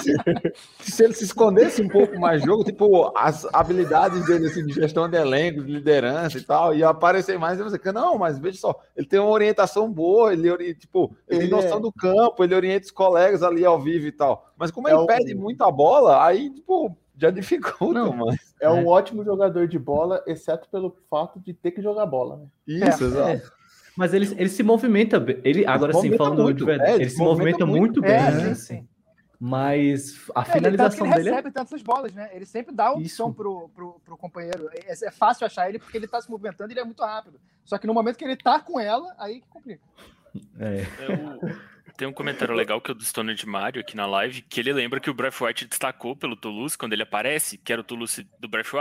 [0.80, 5.10] se, ele se escondesse um pouco mais jogo, tipo, as habilidades dele assim, de gestão
[5.10, 7.60] de elenco, de liderança e tal, ia aparecer mais.
[7.60, 11.50] Você, não, mas veja só, ele tem uma orientação boa, ele, tipo, ele, ele tem
[11.50, 11.82] noção é...
[11.82, 14.50] do campo, ele orienta os colegas ali ao vivo e tal.
[14.58, 15.06] Mas como é ele o...
[15.06, 18.56] perde muita bola, aí, tipo, já dificulta não, mais.
[18.62, 18.86] É um é.
[18.86, 22.46] ótimo jogador de bola, exceto pelo fato de ter que jogar bola, né?
[22.66, 23.30] Isso, é, exato.
[23.30, 23.42] É.
[23.98, 25.42] Mas ele, ele se movimenta bem.
[25.44, 28.02] Ele, agora sim, falando muito, de verdade, é, ele, ele se movimenta, movimenta muito, muito
[28.02, 28.12] bem.
[28.12, 28.52] É, né?
[28.52, 28.88] Assim.
[29.40, 31.30] Mas a é, finalização ele, dele.
[31.30, 32.30] Ele recebe tantas bolas, né?
[32.34, 34.68] Ele sempre dá a opção pro, pro, pro, companheiro.
[34.74, 37.40] É, é, fácil achar ele porque ele tá se movimentando e ele é muito rápido.
[37.64, 39.82] Só que no momento que ele tá com ela, aí que complica.
[40.60, 40.86] É.
[41.96, 44.74] tem um comentário legal que é do Stone de Mario aqui na live, que ele
[44.74, 48.28] lembra que o Breath White destacou pelo Toulouse quando ele aparece, que era o Toulouse
[48.40, 48.72] do Breath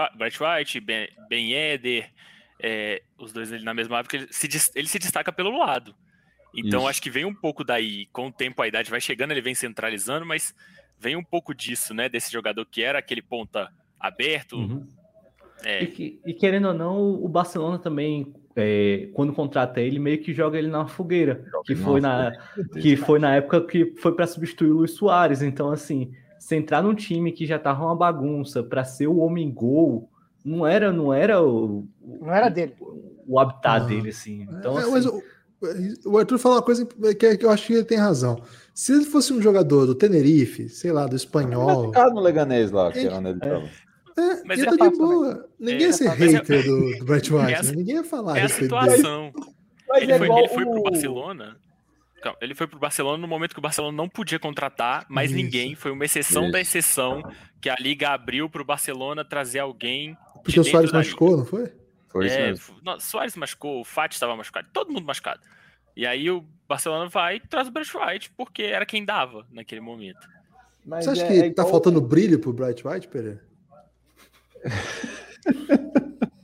[0.41, 2.11] White, Ben, ben Eder,
[2.59, 5.95] é, os dois ali na mesma época, ele se, ele se destaca pelo lado.
[6.55, 6.89] Então Isso.
[6.89, 9.55] acho que vem um pouco daí, com o tempo a idade vai chegando, ele vem
[9.55, 10.55] centralizando, mas
[10.99, 12.09] vem um pouco disso, né?
[12.09, 13.71] Desse jogador que era aquele ponta
[14.01, 14.57] aberto.
[14.57, 14.87] Uhum.
[15.65, 15.85] É.
[15.85, 20.59] E, e, querendo ou não, o Barcelona também, é, quando contrata ele, meio que joga
[20.59, 22.33] ele na fogueira, que foi na,
[22.81, 25.43] que foi na época que foi para substituir o Luiz Soares.
[25.43, 29.51] Então, assim, se entrar num time que já tava uma bagunça para ser o homem
[29.51, 30.11] gol,
[30.45, 33.87] não era, não era o, não era dele, o, o habitat ah.
[33.87, 34.43] dele, assim.
[34.43, 35.07] Então, é, assim, mas
[36.05, 38.43] o Arthur falou uma coisa que eu acho que ele tem razão.
[38.75, 41.93] Se ele fosse um jogador do Tenerife, sei lá, do espanhol.
[41.95, 43.71] Ele no Leganês lá, que era onde ele estava.
[44.19, 45.49] É, mas ia é tá de boa.
[45.59, 47.77] Ninguém é, ia ser hater do, do Brett White, essa, né?
[47.77, 48.39] Ninguém ia falar.
[48.39, 49.33] É a situação.
[49.95, 51.57] ele, é foi, ele foi pro Barcelona.
[52.41, 55.41] Ele foi pro Barcelona no momento que o Barcelona não podia contratar mais Isso.
[55.41, 55.75] ninguém.
[55.75, 56.53] Foi uma exceção Isso.
[56.53, 57.23] da exceção
[57.61, 60.17] que a liga abriu pro Barcelona trazer alguém.
[60.43, 61.73] Porque o Soares machucou, não foi?
[62.17, 63.01] Foi é, isso mesmo.
[63.01, 65.41] Soares machucou, o Fati estava machucado, todo mundo machucado.
[65.97, 69.81] E aí o Barcelona vai e traz o Bright White, porque era quem dava naquele
[69.81, 70.29] momento.
[70.85, 71.69] Mas Você acha é, que é tá igual...
[71.69, 73.45] faltando brilho pro Bright White, Pereira?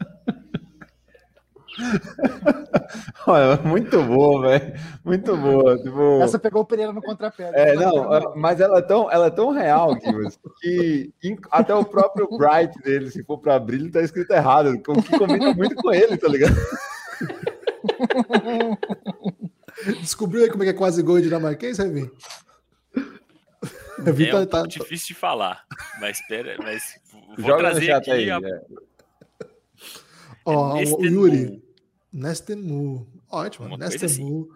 [3.26, 4.74] Olha, muito boa, velho.
[5.05, 5.78] Muito boa.
[5.78, 6.20] Tipo...
[6.22, 7.51] Essa pegou o Pereira no contrapé.
[7.55, 12.28] É, não, mas ela é tão, ela é tão real que, que até o próprio
[12.37, 14.78] Bright dele, se for para brilho, tá escrito errado.
[14.78, 16.55] Que combina muito com ele, tá ligado?
[20.01, 22.09] Descobriu aí como é que é quase gol dinamarquês, Revin?
[24.05, 24.66] É um tá, tá...
[24.66, 25.64] difícil de falar,
[26.01, 26.99] mas espera, mas
[27.37, 28.39] vou Joga trazer aqui aí, a...
[28.39, 28.62] é.
[30.45, 31.62] Ó, oh, o Yuri,
[32.12, 33.06] Nestemu.
[33.30, 34.04] Ótimo, Nestemu.
[34.04, 34.48] Assim.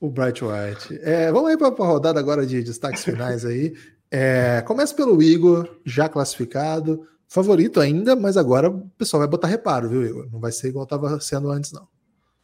[0.00, 0.98] O Bright White.
[1.02, 3.74] É, vamos aí para a rodada agora de destaques finais aí.
[4.10, 7.08] É, começa pelo Igor, já classificado.
[7.26, 10.28] Favorito ainda, mas agora o pessoal vai botar reparo, viu, Igor?
[10.30, 11.88] Não vai ser igual estava sendo antes, não.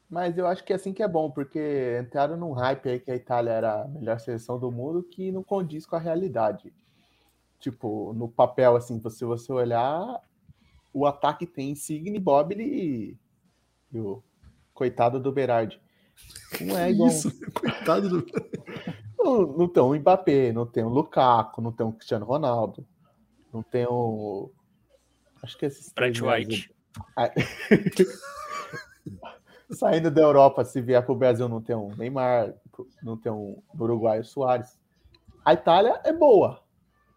[0.08, 3.12] Mas eu acho que é assim que é bom, porque entraram num hype aí que
[3.12, 6.72] a Itália era a melhor seleção do mundo que não condiz com a realidade.
[7.60, 10.20] Tipo, no papel, assim, se você olhar,
[10.92, 12.64] o ataque tem Insigne, Bobbili
[13.92, 14.20] e, e o
[14.80, 15.78] coitado do Berardi.
[16.58, 17.10] Não é igual.
[17.10, 18.26] Isso, coitado do.
[19.18, 22.86] Não, não tem o Mbappé, não tem o Lukaku, não tem o Cristiano Ronaldo,
[23.52, 24.50] não tem o.
[25.42, 25.92] Acho que esses.
[25.92, 26.74] Brett White.
[29.70, 32.54] Saindo da Europa, se vier para o Brasil, não tem um Neymar,
[33.02, 34.80] não tem um Uruguai o Soares.
[35.44, 36.62] A Itália é boa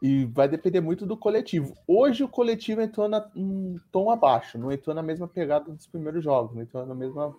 [0.01, 1.77] e vai depender muito do coletivo.
[1.87, 6.21] Hoje o coletivo entrou na, um tom abaixo, não entrou na mesma pegada dos primeiros
[6.23, 7.33] jogos, não entrou na mesma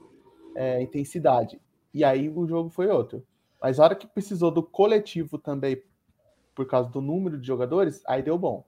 [0.55, 1.61] é, intensidade.
[1.93, 3.25] E aí o jogo foi outro.
[3.63, 5.83] Mas a hora que precisou do coletivo também,
[6.55, 8.65] por causa do número de jogadores, aí deu bom.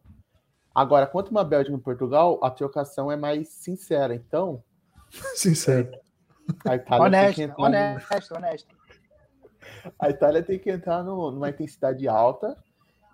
[0.75, 4.15] Agora, quanto uma Bélgica e Portugal, a trocação é mais sincera.
[4.15, 4.63] Então.
[5.35, 5.91] Sincero.
[6.67, 8.37] A Itália honesto, tem que entrar honesto, no...
[8.37, 8.77] honesto.
[9.99, 12.57] A Itália tem que entrar no, numa intensidade alta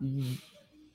[0.00, 0.38] e,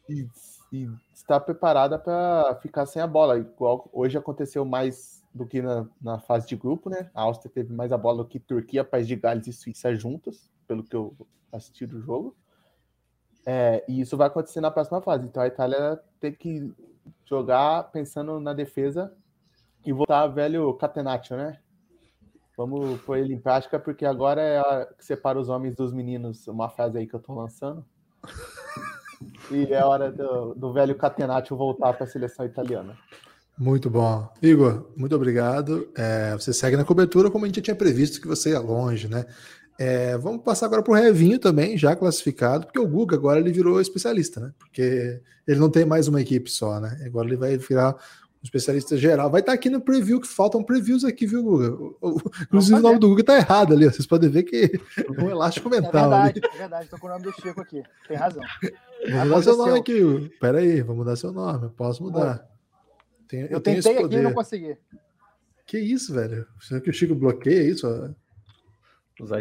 [0.10, 0.28] e,
[0.72, 3.38] e estar preparada para ficar sem a bola.
[3.38, 7.10] Igual hoje aconteceu mais do que na, na, fase de grupo, né?
[7.14, 10.52] A Áustria teve mais a bola do que Turquia, País de Gales e Suíça juntas,
[10.68, 11.16] pelo que eu
[11.52, 12.36] assisti do jogo.
[13.46, 15.26] É, e isso vai acontecer na próxima fase.
[15.26, 16.74] Então a Itália tem que
[17.24, 19.14] jogar pensando na defesa
[19.86, 21.60] e voltar velho Catenaccio, né?
[22.58, 26.48] Vamos pôr ele em prática, porque agora é a que separa os homens dos meninos,
[26.48, 27.86] uma frase aí que eu tô lançando.
[29.50, 32.96] E é hora do, do velho Catenaccio voltar para a seleção italiana.
[33.58, 34.32] Muito bom.
[34.42, 35.90] Igor, muito obrigado.
[35.96, 39.08] É, você segue na cobertura, como a gente já tinha previsto que você ia longe,
[39.08, 39.26] né?
[39.80, 43.52] É, vamos passar agora para o Revinho também, já classificado, porque o Guga agora ele
[43.52, 44.52] virou especialista, né?
[44.58, 47.00] Porque ele não tem mais uma equipe só, né?
[47.06, 47.96] Agora ele vai virar
[48.44, 49.30] especialista geral.
[49.30, 51.78] Vai estar aqui no preview, que faltam previews aqui, viu, Guga?
[52.44, 54.80] Inclusive o nome do Guga está errado ali, vocês podem ver que
[55.20, 56.12] um elástico mental.
[56.14, 56.56] É verdade, ali.
[56.56, 58.44] é verdade, estou com o nome do Chico aqui, tem razão.
[59.12, 62.57] Vou mudar seu nome aqui, pera aí, vou mudar seu nome, posso mudar.
[63.28, 64.78] Tenho, eu, eu tentei aqui e não consegui.
[65.66, 66.48] Que isso, velho?
[66.62, 67.86] Será que o Chico bloqueia isso?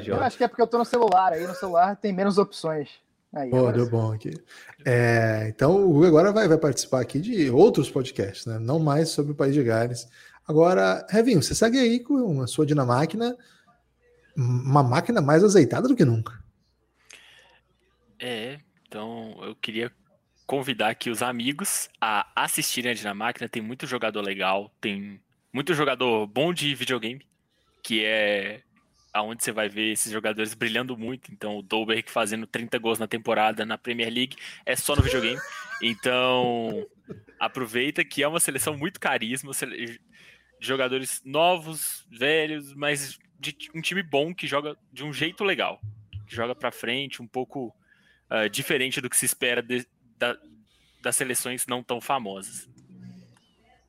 [0.07, 2.89] Eu acho que é porque eu estou no celular, aí no celular tem menos opções.
[3.33, 4.33] Aí, Pô, deu bom aqui.
[4.85, 8.59] É, então o Hugo agora vai, vai participar aqui de outros podcasts, né?
[8.59, 10.09] Não mais sobre o País de Gales.
[10.49, 13.37] Agora, Revinho, você segue aí com a sua Dinamáquina,
[14.35, 16.33] uma máquina mais azeitada do que nunca.
[18.19, 19.93] É, então eu queria
[20.47, 23.49] convidar aqui os amigos a assistirem a Dinamáquina.
[23.49, 25.21] Tem muito jogador legal, tem
[25.53, 27.27] muito jogador bom de videogame,
[27.83, 28.63] que é
[29.13, 31.33] aonde você vai ver esses jogadores brilhando muito.
[31.33, 35.41] Então, o Dolberg fazendo 30 gols na temporada na Premier League é só no videogame.
[35.83, 36.87] Então,
[37.41, 39.53] aproveita que é uma seleção muito carisma,
[40.61, 45.81] jogadores novos, velhos, mas de um time bom que joga de um jeito legal,
[46.27, 47.75] que joga para frente, um pouco
[48.31, 49.87] uh, diferente do que se espera de,
[50.19, 50.37] da,
[51.03, 52.69] das seleções não tão famosas.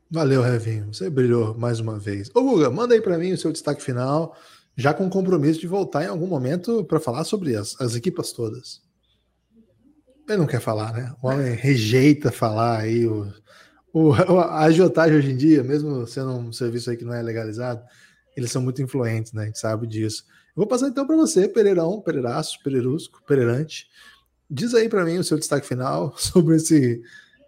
[0.09, 0.93] Valeu, Revinho.
[0.93, 2.29] Você brilhou mais uma vez.
[2.33, 4.35] Ô, Guga, manda aí para mim o seu destaque final
[4.77, 8.81] já com compromisso de voltar em algum momento para falar sobre as, as equipas todas.
[10.29, 11.13] Ele não quer falar, né?
[11.21, 13.07] O homem rejeita falar aí.
[13.07, 13.33] O,
[13.91, 17.83] o, a agiotagem hoje em dia, mesmo sendo um serviço aí que não é legalizado,
[18.35, 19.43] eles são muito influentes, né?
[19.43, 20.23] A gente sabe disso.
[20.49, 23.87] Eu vou passar então para você, Pereirão, Pereiraço, Pereirusco, Pereirante.
[24.49, 27.01] Diz aí para mim o seu destaque final sobre esse,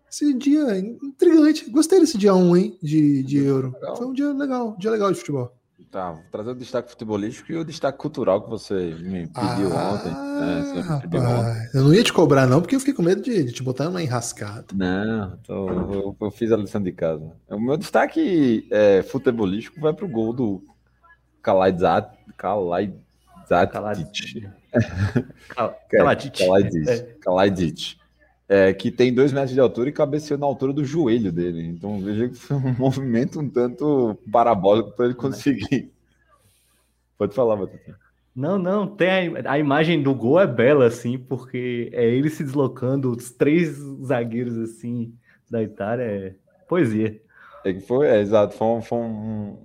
[0.09, 1.69] esse dia intrigante.
[1.69, 3.75] Gostei desse dia 1, hein, de, de Euro.
[3.97, 5.53] Foi um dia legal, dia legal de futebol.
[5.91, 9.93] Tá, vou trazer o destaque futebolístico e o destaque cultural que você me pediu ah,
[9.93, 10.11] ontem.
[10.11, 11.69] É, ontem.
[11.73, 13.85] Eu não ia te cobrar, não, porque eu fiquei com medo de, de te botar
[13.85, 14.67] numa enrascada.
[14.75, 17.31] Não, tô, eu, eu, fiz a lição de casa.
[17.49, 20.63] O meu destaque é, futebolístico vai para o gol do
[21.41, 22.15] Kalaidzat.
[23.49, 24.51] Kalaidzat.
[25.89, 27.19] Kalaidzic.
[27.21, 27.99] Kalaidzic
[28.49, 31.67] é, que tem dois metros de altura e cabeceou na altura do joelho dele.
[31.67, 35.91] Então veja que foi um movimento um tanto parabólico para ele conseguir.
[37.15, 37.95] Pode falar, Batutinha.
[38.35, 42.43] Não, não, tem a, a, imagem do gol é bela, assim, porque é ele se
[42.43, 45.13] deslocando, os três zagueiros, assim,
[45.49, 46.35] da Itália, é
[46.67, 47.21] poesia.
[47.65, 49.57] É que foi, é, exato, foi um, foi um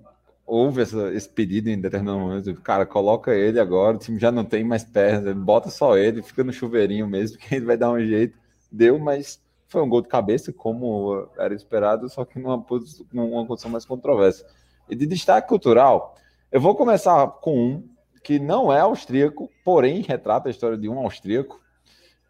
[0.47, 4.45] houve essa, esse pedido em determinado momento, cara, coloca ele agora, o time já não
[4.45, 8.01] tem mais pernas, bota só ele, fica no chuveirinho mesmo, que ele vai dar um
[8.01, 8.39] jeito
[8.75, 12.65] deu, mas foi um gol de cabeça, como era esperado, só que numa,
[13.13, 14.45] numa condição mais controversa.
[14.89, 16.17] E de destaque cultural,
[16.51, 17.89] eu vou começar com um
[18.23, 21.61] que não é austríaco, porém retrata a história de um austríaco.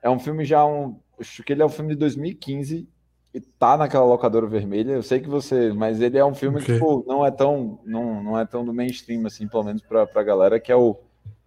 [0.03, 2.89] É um filme já um, acho que ele é um filme de 2015 e
[3.41, 4.93] tá naquela locadora vermelha.
[4.93, 6.79] Eu sei que você, mas ele é um filme okay.
[6.79, 10.23] que não é tão não, não é tão do mainstream assim, pelo menos para a
[10.23, 10.97] galera, que é o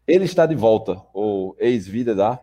[0.08, 2.40] Ele está de volta, ou Ex-Vida da,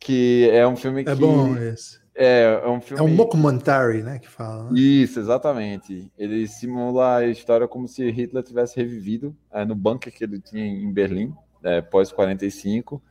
[0.00, 2.04] que é um filme é que É bom esse.
[2.14, 3.02] É, é um filme.
[3.02, 4.18] É um documentary, né?
[4.20, 4.70] Que fala.
[4.70, 4.78] Né?
[4.78, 6.10] Isso, exatamente.
[6.16, 10.64] Ele simula a história como se Hitler tivesse revivido é, no bunker que ele tinha
[10.64, 13.02] em Berlim, é, pós 45.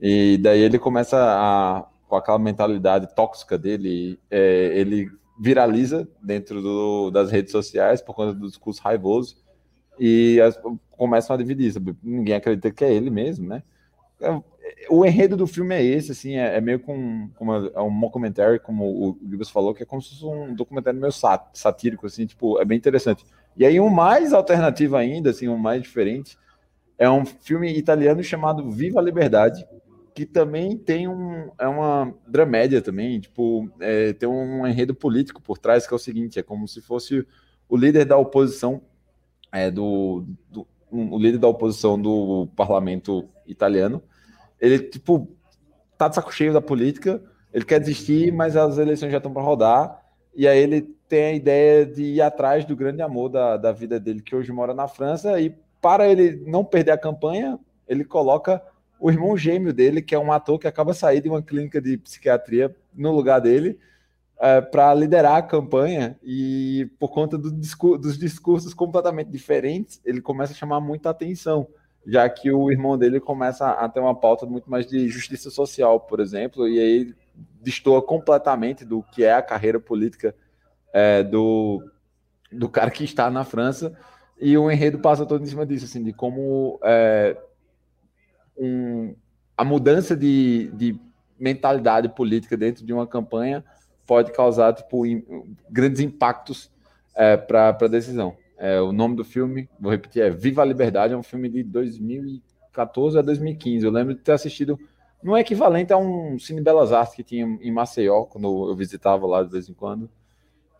[0.00, 7.10] E daí ele começa a, com aquela mentalidade tóxica dele, é, ele viraliza dentro do,
[7.10, 9.36] das redes sociais por conta do discurso raivoso
[9.98, 11.74] e as, começam a dividir.
[12.02, 13.62] Ninguém acredita que é ele mesmo, né?
[14.20, 14.40] É,
[14.90, 18.60] o enredo do filme é esse, assim, é, é meio com, com é um documentário,
[18.60, 22.26] como o Gibas falou, que é como se fosse um documentário meio sat, satírico, assim,
[22.26, 23.24] tipo, é bem interessante.
[23.56, 26.36] E aí um mais alternativo ainda, assim, um mais diferente,
[26.98, 29.64] é um filme italiano chamado Viva a Liberdade,
[30.18, 35.58] que também tem um, é uma dramédia também, tipo, é, tem um enredo político por
[35.58, 37.24] trás, que é o seguinte, é como se fosse
[37.68, 38.82] o líder da oposição,
[39.52, 44.02] é, do, do um, o líder da oposição do parlamento italiano,
[44.60, 45.28] ele, tipo,
[45.96, 47.22] tá de saco cheio da política,
[47.54, 50.02] ele quer desistir, mas as eleições já estão para rodar,
[50.34, 54.00] e aí ele tem a ideia de ir atrás do grande amor da, da vida
[54.00, 57.56] dele, que hoje mora na França, e para ele não perder a campanha,
[57.86, 58.60] ele coloca
[59.00, 61.96] o irmão gêmeo dele, que é um ator que acaba sair de uma clínica de
[61.96, 63.78] psiquiatria no lugar dele,
[64.40, 66.18] é, para liderar a campanha.
[66.22, 71.68] E por conta do discur dos discursos completamente diferentes, ele começa a chamar muita atenção
[72.08, 76.00] já que o irmão dele começa a ter uma pauta muito mais de justiça social,
[76.00, 77.14] por exemplo, e aí
[77.60, 80.34] destoa completamente do que é a carreira política
[80.90, 81.82] é, do,
[82.50, 83.92] do cara que está na França,
[84.40, 87.36] e o enredo passa todo em cima disso, assim, de como é,
[88.58, 89.14] um,
[89.56, 91.00] a mudança de, de
[91.38, 93.64] mentalidade política dentro de uma campanha
[94.06, 95.02] pode causar tipo,
[95.70, 96.70] grandes impactos
[97.14, 98.36] é, para a decisão.
[98.56, 101.62] É, o nome do filme, vou repetir, é Viva a Liberdade, é um filme de
[101.62, 103.84] 2014 a 2015.
[103.84, 104.78] Eu lembro de ter assistido,
[105.22, 109.26] não é equivalente a um Cine Belas Artes que tinha em Maceió, quando eu visitava
[109.26, 110.10] lá de vez em quando,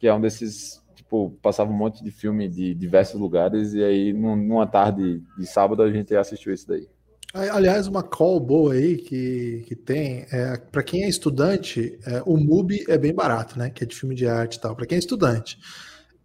[0.01, 4.13] que é um desses, tipo, passava um monte de filme de diversos lugares, e aí
[4.13, 6.89] numa tarde de sábado a gente assistiu esse daí.
[7.35, 12.39] Aliás, uma call boa aí que, que tem, é, para quem é estudante, é, o
[12.39, 13.69] MUBI é bem barato, né?
[13.69, 14.75] Que é de filme de arte e tal.
[14.75, 15.59] Para quem é estudante,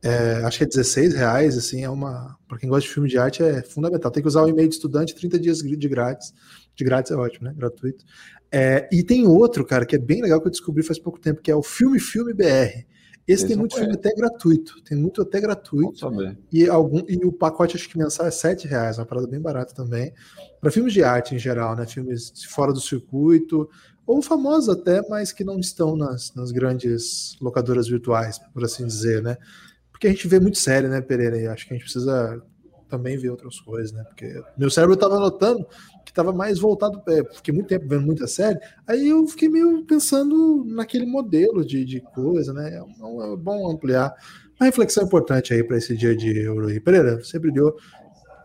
[0.02, 2.38] é, acho que é 16 reais, assim, é uma.
[2.48, 4.12] Para quem gosta de filme de arte, é fundamental.
[4.12, 6.34] Tem que usar o e-mail de estudante 30 dias de grátis.
[6.74, 7.54] De grátis é ótimo, né?
[7.56, 8.06] Gratuito.
[8.50, 11.42] É, e tem outro, cara, que é bem legal que eu descobri faz pouco tempo,
[11.42, 12.86] que é o Filme Filme BR.
[13.28, 14.82] Esse, tem muito filme até gratuito.
[14.84, 16.10] Tem muito até gratuito.
[16.52, 19.74] E, algum, e o pacote, acho que mensal é 7 reais, uma parada bem barata
[19.74, 20.14] também.
[20.60, 21.86] Para filmes de arte em geral, né?
[21.86, 23.70] Filmes fora do circuito,
[24.06, 29.24] ou famosos até, mas que não estão nas, nas grandes locadoras virtuais, por assim dizer,
[29.24, 29.38] né?
[29.92, 31.38] Porque a gente vê muito série, né, Pereira?
[31.38, 32.42] E acho que a gente precisa
[32.90, 34.04] também ver outras coisas, né?
[34.04, 35.66] Porque meu cérebro estava notando
[36.04, 39.84] que estava mais voltado, é, fiquei muito tempo vendo muita série, aí eu fiquei meio
[39.86, 42.70] pensando naquele modelo de, de coisa, né?
[42.70, 44.14] É, é bom ampliar.
[44.60, 46.68] Uma reflexão importante aí para esse dia de Euro.
[46.82, 47.76] Pereira, você brilhou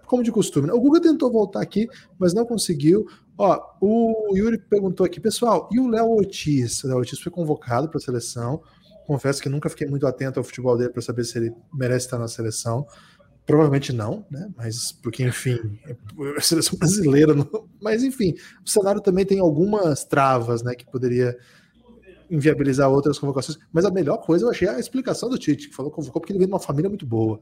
[0.06, 0.68] como de costume.
[0.68, 0.72] Né?
[0.72, 1.86] O Guga tentou voltar aqui,
[2.18, 3.06] mas não conseguiu.
[3.36, 6.82] Ó, o Yuri perguntou aqui, pessoal, e o Léo Ortiz?
[6.82, 8.62] O Léo Ortiz foi convocado para a seleção
[9.09, 12.18] confesso que nunca fiquei muito atento ao futebol dele para saber se ele merece estar
[12.18, 12.86] na seleção.
[13.49, 14.46] Provavelmente não, né?
[14.55, 15.96] Mas porque, enfim, é
[16.36, 17.34] a seleção brasileira.
[17.34, 17.49] Não...
[17.80, 20.74] Mas, enfim, o cenário também tem algumas travas, né?
[20.74, 21.34] Que poderia
[22.30, 23.59] inviabilizar outras convocações.
[23.72, 26.30] Mas a melhor coisa eu achei a explicação do Tite, que falou que convocou porque
[26.30, 27.40] ele veio de uma família muito boa.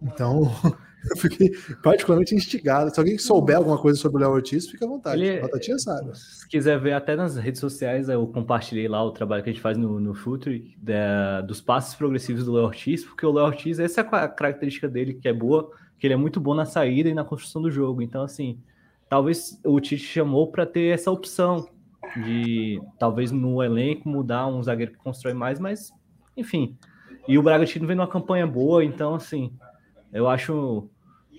[0.00, 0.40] Então,
[1.10, 1.50] eu fiquei
[1.82, 2.92] particularmente instigado.
[2.92, 5.22] Se alguém souber alguma coisa sobre o Léo Ortiz, fica à vontade.
[5.22, 6.16] Ele, Batatinha sabe.
[6.16, 9.62] Se quiser ver até nas redes sociais, eu compartilhei lá o trabalho que a gente
[9.62, 13.78] faz no, no Future da, dos passos progressivos do Léo Ortiz, porque o Léo Ortiz,
[13.78, 17.08] essa é a característica dele que é boa, que ele é muito bom na saída
[17.08, 18.02] e na construção do jogo.
[18.02, 18.58] Então, assim,
[19.08, 21.68] talvez o Tite chamou para ter essa opção
[22.24, 25.92] de talvez no elenco mudar um zagueiro que constrói mais, mas
[26.36, 26.76] enfim.
[27.26, 29.52] E o Bragantino vem numa campanha boa, então assim,
[30.12, 30.88] eu acho.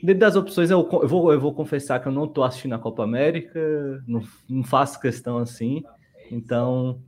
[0.04, 2.78] Dentro das opções, eu, eu, vou, eu vou confessar que eu não estou assistindo a
[2.78, 3.58] Copa América,
[4.06, 5.82] não, não faço questão assim.
[6.30, 7.01] Então,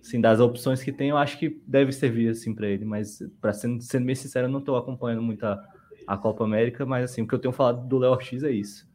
[0.00, 2.84] assim, das opções que tem, eu acho que deve servir assim para ele.
[2.84, 5.60] Mas, para ser, sendo bem sincero, eu não estou acompanhando muito a,
[6.06, 6.86] a, Copa América.
[6.86, 8.88] Mas, assim, o que eu tenho falado do Léo X é isso.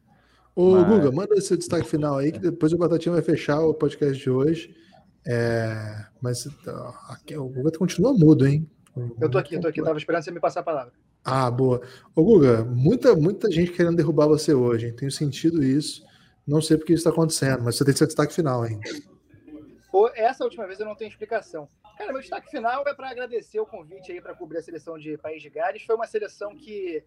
[0.54, 0.88] Ô, mas...
[0.88, 4.30] Guga, manda esse destaque final aí, que depois o Batatinha vai fechar o podcast de
[4.30, 4.74] hoje.
[5.26, 6.48] É, mas
[7.10, 8.66] aqui, o Guga continua mudo, hein?
[9.20, 10.92] Eu tô aqui, eu tô aqui, tava esperando você me passar a palavra.
[11.28, 11.82] Ah, boa.
[12.14, 14.94] Ô, Guga, muita, muita gente querendo derrubar você hoje, hein?
[14.94, 16.06] Tenho sentido isso.
[16.46, 18.88] Não sei porque isso está acontecendo, mas você tem seu destaque final ainda.
[20.14, 21.68] Essa última vez eu não tenho explicação.
[21.98, 25.18] Cara, meu destaque final é para agradecer o convite aí para cobrir a seleção de
[25.18, 25.82] País de Gales.
[25.82, 27.02] Foi uma seleção que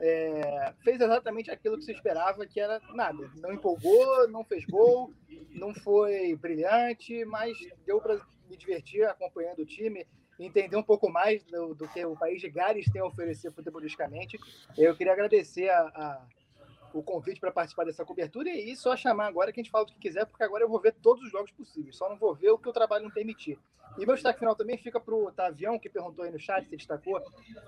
[0.00, 3.30] é, fez exatamente aquilo que se esperava, que era nada.
[3.36, 5.12] Não empolgou, não fez gol,
[5.50, 10.06] não foi brilhante, mas deu para me divertir acompanhando o time,
[10.38, 14.38] entender um pouco mais do, do que o país de Gales tem a oferecer futebolisticamente.
[14.76, 16.20] Eu queria agradecer a, a
[16.98, 19.86] o convite para participar dessa cobertura e só chamar agora que a gente fala o
[19.86, 22.50] que quiser, porque agora eu vou ver todos os jogos possíveis, só não vou ver
[22.50, 23.58] o que o trabalho não permitir.
[23.96, 26.76] E meu destaque final também fica para o Tavião, que perguntou aí no chat, se
[26.76, 27.20] destacou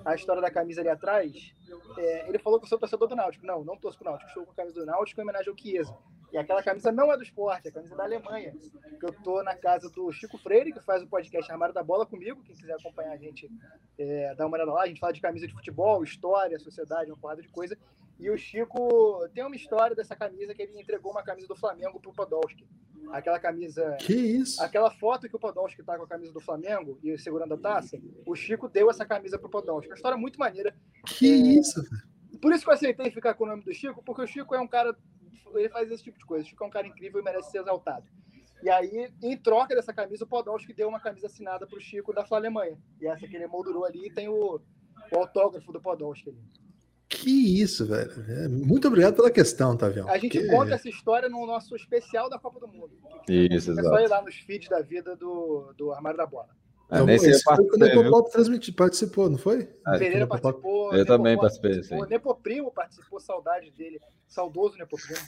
[0.05, 1.53] a história da camisa ali atrás.
[1.97, 3.45] É, ele falou que eu sou torcedor do Náutico.
[3.45, 5.97] Não, não torço pro Náutico, estou com a camisa do Náutico em homenagem ao Chiesa.
[6.33, 8.55] E aquela camisa não é do esporte, é a camisa da Alemanha.
[9.01, 12.07] Que eu tô na casa do Chico Freire, que faz o podcast Armário da Bola
[12.07, 12.43] comigo.
[12.45, 13.51] Quem quiser acompanhar a gente,
[13.99, 14.83] é, dá uma olhada lá.
[14.83, 17.77] A gente fala de camisa de futebol, história, sociedade, uma porrada de coisa.
[18.21, 21.99] E o Chico tem uma história dessa camisa que ele entregou uma camisa do Flamengo
[21.99, 22.69] pro Podolski.
[23.13, 23.97] Aquela camisa.
[23.99, 24.63] Que isso?
[24.63, 27.99] Aquela foto que o Podolski tá com a camisa do Flamengo e segurando a taça,
[28.27, 29.91] o Chico deu essa camisa pro Podolski.
[29.91, 30.77] Uma história muito maneira.
[31.07, 31.37] Que é...
[31.59, 31.83] isso,
[32.43, 34.61] Por isso que eu aceitei ficar com o nome do Chico, porque o Chico é
[34.61, 34.95] um cara.
[35.55, 36.45] Ele faz esse tipo de coisa.
[36.45, 38.05] O Chico é um cara incrível e merece ser exaltado.
[38.63, 42.27] E aí, em troca dessa camisa, o Podolski deu uma camisa assinada pro Chico da
[42.31, 42.79] Alemanha.
[43.01, 44.61] E essa que ele moldurou ali tem o,
[45.11, 46.70] o autógrafo do Podolski ali.
[47.11, 48.25] Que isso, velho.
[48.29, 50.09] É, muito obrigado pela questão, Tavião.
[50.09, 50.47] A gente que...
[50.47, 52.93] conta essa história no nosso especial da Copa do Mundo.
[53.29, 53.89] Isso, exato.
[53.89, 56.49] É só ir lá nos feeds da vida do, do Armário da Bola.
[56.89, 59.69] É, então, nesse esse foi o Nepopop transmitiu, participou, não foi?
[59.85, 60.95] Ah, Pereira participou.
[60.95, 61.97] Eu também participei, sim.
[61.97, 64.01] O Nepoprimo participou, saudade dele.
[64.29, 65.19] Saudoso Nepoprimo.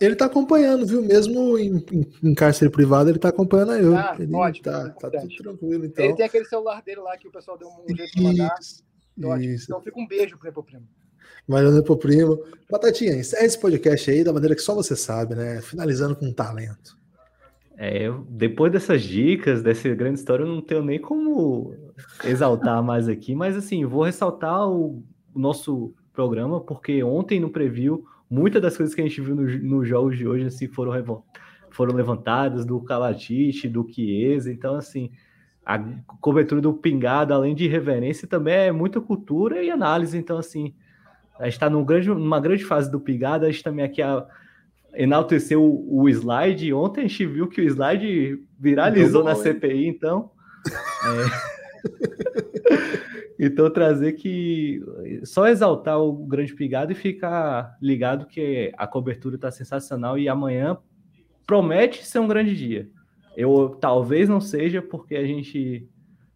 [0.00, 1.00] Ele tá acompanhando, viu?
[1.00, 3.96] Mesmo em, em, em cárcere privado, ele tá acompanhando eu.
[3.96, 6.04] Ah, ele ótimo, tá, tá tudo tranquilo, então.
[6.04, 8.56] Ele tem aquele celular dele lá que o pessoal deu um jeito de mandar.
[8.60, 8.82] Isso.
[9.40, 9.66] Isso.
[9.68, 10.86] Então fica um beijo pro Nepoprimo.
[11.46, 12.42] Valeu, Nepoprimo.
[12.70, 15.60] Batatinha, encerra esse podcast aí da maneira que só você sabe, né?
[15.60, 16.96] Finalizando com talento.
[17.76, 21.74] É, eu, depois dessas dicas, dessa grande história, eu não tenho nem como
[22.24, 25.02] exaltar mais aqui, mas assim, vou ressaltar o,
[25.34, 29.62] o nosso programa, porque ontem no preview, muitas das coisas que a gente viu nos
[29.62, 31.24] no jogos de hoje assim, foram,
[31.70, 35.10] foram levantadas, do Calatite, do Chiesa, então assim,
[35.64, 35.78] a
[36.20, 40.18] cobertura do pingado, além de reverência, também é muita cultura e análise.
[40.18, 40.74] Então, assim,
[41.38, 44.26] a gente está numa grande fase do pingado, a gente também aqui a,
[44.94, 46.72] enalteceu o, o, slide.
[46.72, 50.30] Ontem a gente viu que o slide viralizou na CPI, então.
[51.06, 51.52] É...
[53.46, 54.82] então, trazer que.
[55.24, 60.76] Só exaltar o grande pingado e ficar ligado que a cobertura está sensacional e amanhã
[61.46, 62.88] promete ser um grande dia.
[63.36, 65.88] Eu talvez não seja porque a gente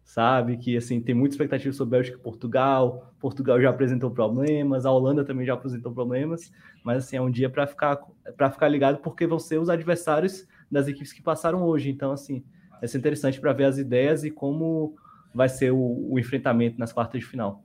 [0.03, 3.13] sabe que assim tem muita expectativa sobre Bélgica e Portugal.
[3.19, 6.51] Portugal já apresentou problemas, a Holanda também já apresentou problemas,
[6.83, 7.99] mas assim é um dia para ficar
[8.35, 11.89] para ficar ligado porque vão ser os adversários das equipes que passaram hoje.
[11.89, 12.43] Então assim,
[12.79, 14.95] vai ser interessante para ver as ideias e como
[15.33, 17.61] vai ser o, o enfrentamento nas quartas de final.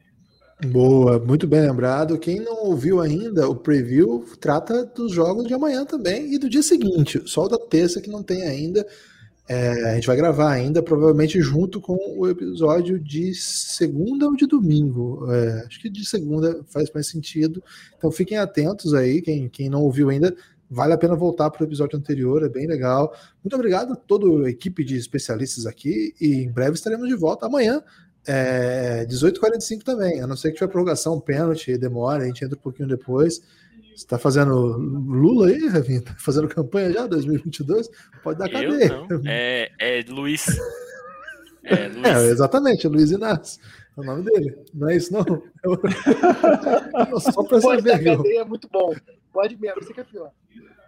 [0.67, 2.19] Boa, muito bem lembrado.
[2.19, 6.63] Quem não ouviu ainda, o preview trata dos jogos de amanhã também e do dia
[6.63, 8.87] seguinte, só o da terça que não tem ainda.
[9.49, 14.47] É, a gente vai gravar ainda, provavelmente junto com o episódio de segunda ou de
[14.47, 15.31] domingo.
[15.33, 17.63] É, acho que de segunda faz mais sentido.
[17.97, 20.35] Então fiquem atentos aí, quem, quem não ouviu ainda,
[20.71, 23.15] vale a pena voltar para o episódio anterior, é bem legal.
[23.45, 27.47] Muito obrigado a toda a equipe de especialistas aqui e em breve estaremos de volta
[27.47, 27.83] amanhã.
[28.25, 32.63] É, 18h45 também, a não ser que tiver prorrogação, pênalti, demora, a gente entra um
[32.63, 33.43] pouquinho depois.
[33.95, 36.03] Você tá fazendo Lula aí, Ravinha?
[36.03, 37.89] Tá fazendo campanha já, 2022?
[38.23, 38.89] Pode dar cadeia.
[38.89, 39.23] Não.
[39.27, 40.47] É, é Luiz.
[41.65, 42.05] É, Luiz.
[42.05, 43.63] É, exatamente, Luiz Inácio.
[43.97, 44.59] É o nome dele.
[44.75, 45.25] Não é isso, não?
[45.63, 45.79] Eu...
[47.21, 48.05] Só pra Pode saber.
[48.05, 48.93] Dar cadeia é muito bom.
[49.33, 50.33] Pode mesmo, você que é pior.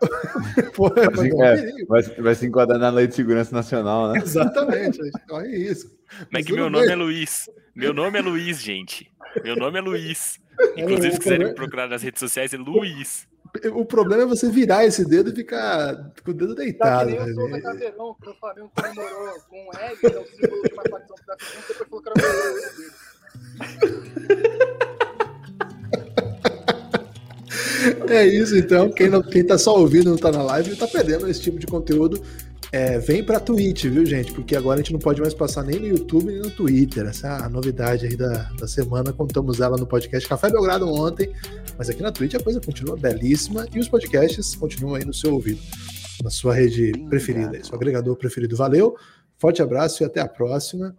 [0.75, 4.21] Pô, vai, se, é, vai, vai, se enquadrar na Lei de Segurança Nacional, né?
[4.21, 4.99] Exatamente,
[5.31, 5.97] olha isso.
[6.27, 7.49] Como é que meu nome é Luiz?
[7.75, 9.11] Meu nome é Luiz, gente.
[9.43, 10.41] Meu nome é Luiz.
[10.77, 13.27] Inclusive, se quiserem me procurar nas redes sociais, é Luiz.
[13.73, 17.11] O problema é você virar esse dedo e ficar com o dedo deitado.
[17.11, 17.61] Tá, que nem o Souza
[18.21, 21.27] que o Flamengo comemorou com o Egg, que é o símbolo de uma facção que
[21.27, 21.37] tá
[21.69, 22.23] depois falou que era o
[22.77, 22.93] dele.
[28.09, 28.91] É isso, então.
[28.91, 31.67] Quem, não, quem tá só ouvindo não tá na live, tá perdendo esse tipo de
[31.67, 32.23] conteúdo
[32.75, 34.33] é, vem pra Twitch, viu, gente?
[34.33, 37.07] Porque agora a gente não pode mais passar nem no YouTube nem no Twitter.
[37.07, 39.13] Essa é a novidade aí da, da semana.
[39.13, 41.33] Contamos ela no podcast Café Belgrado ontem.
[41.79, 45.35] Mas aqui na Twitch a coisa continua belíssima e os podcasts continuam aí no seu
[45.35, 45.61] ouvido,
[46.21, 48.57] na sua rede preferida, seu agregador preferido.
[48.57, 48.97] Valeu,
[49.39, 50.97] forte abraço e até a próxima.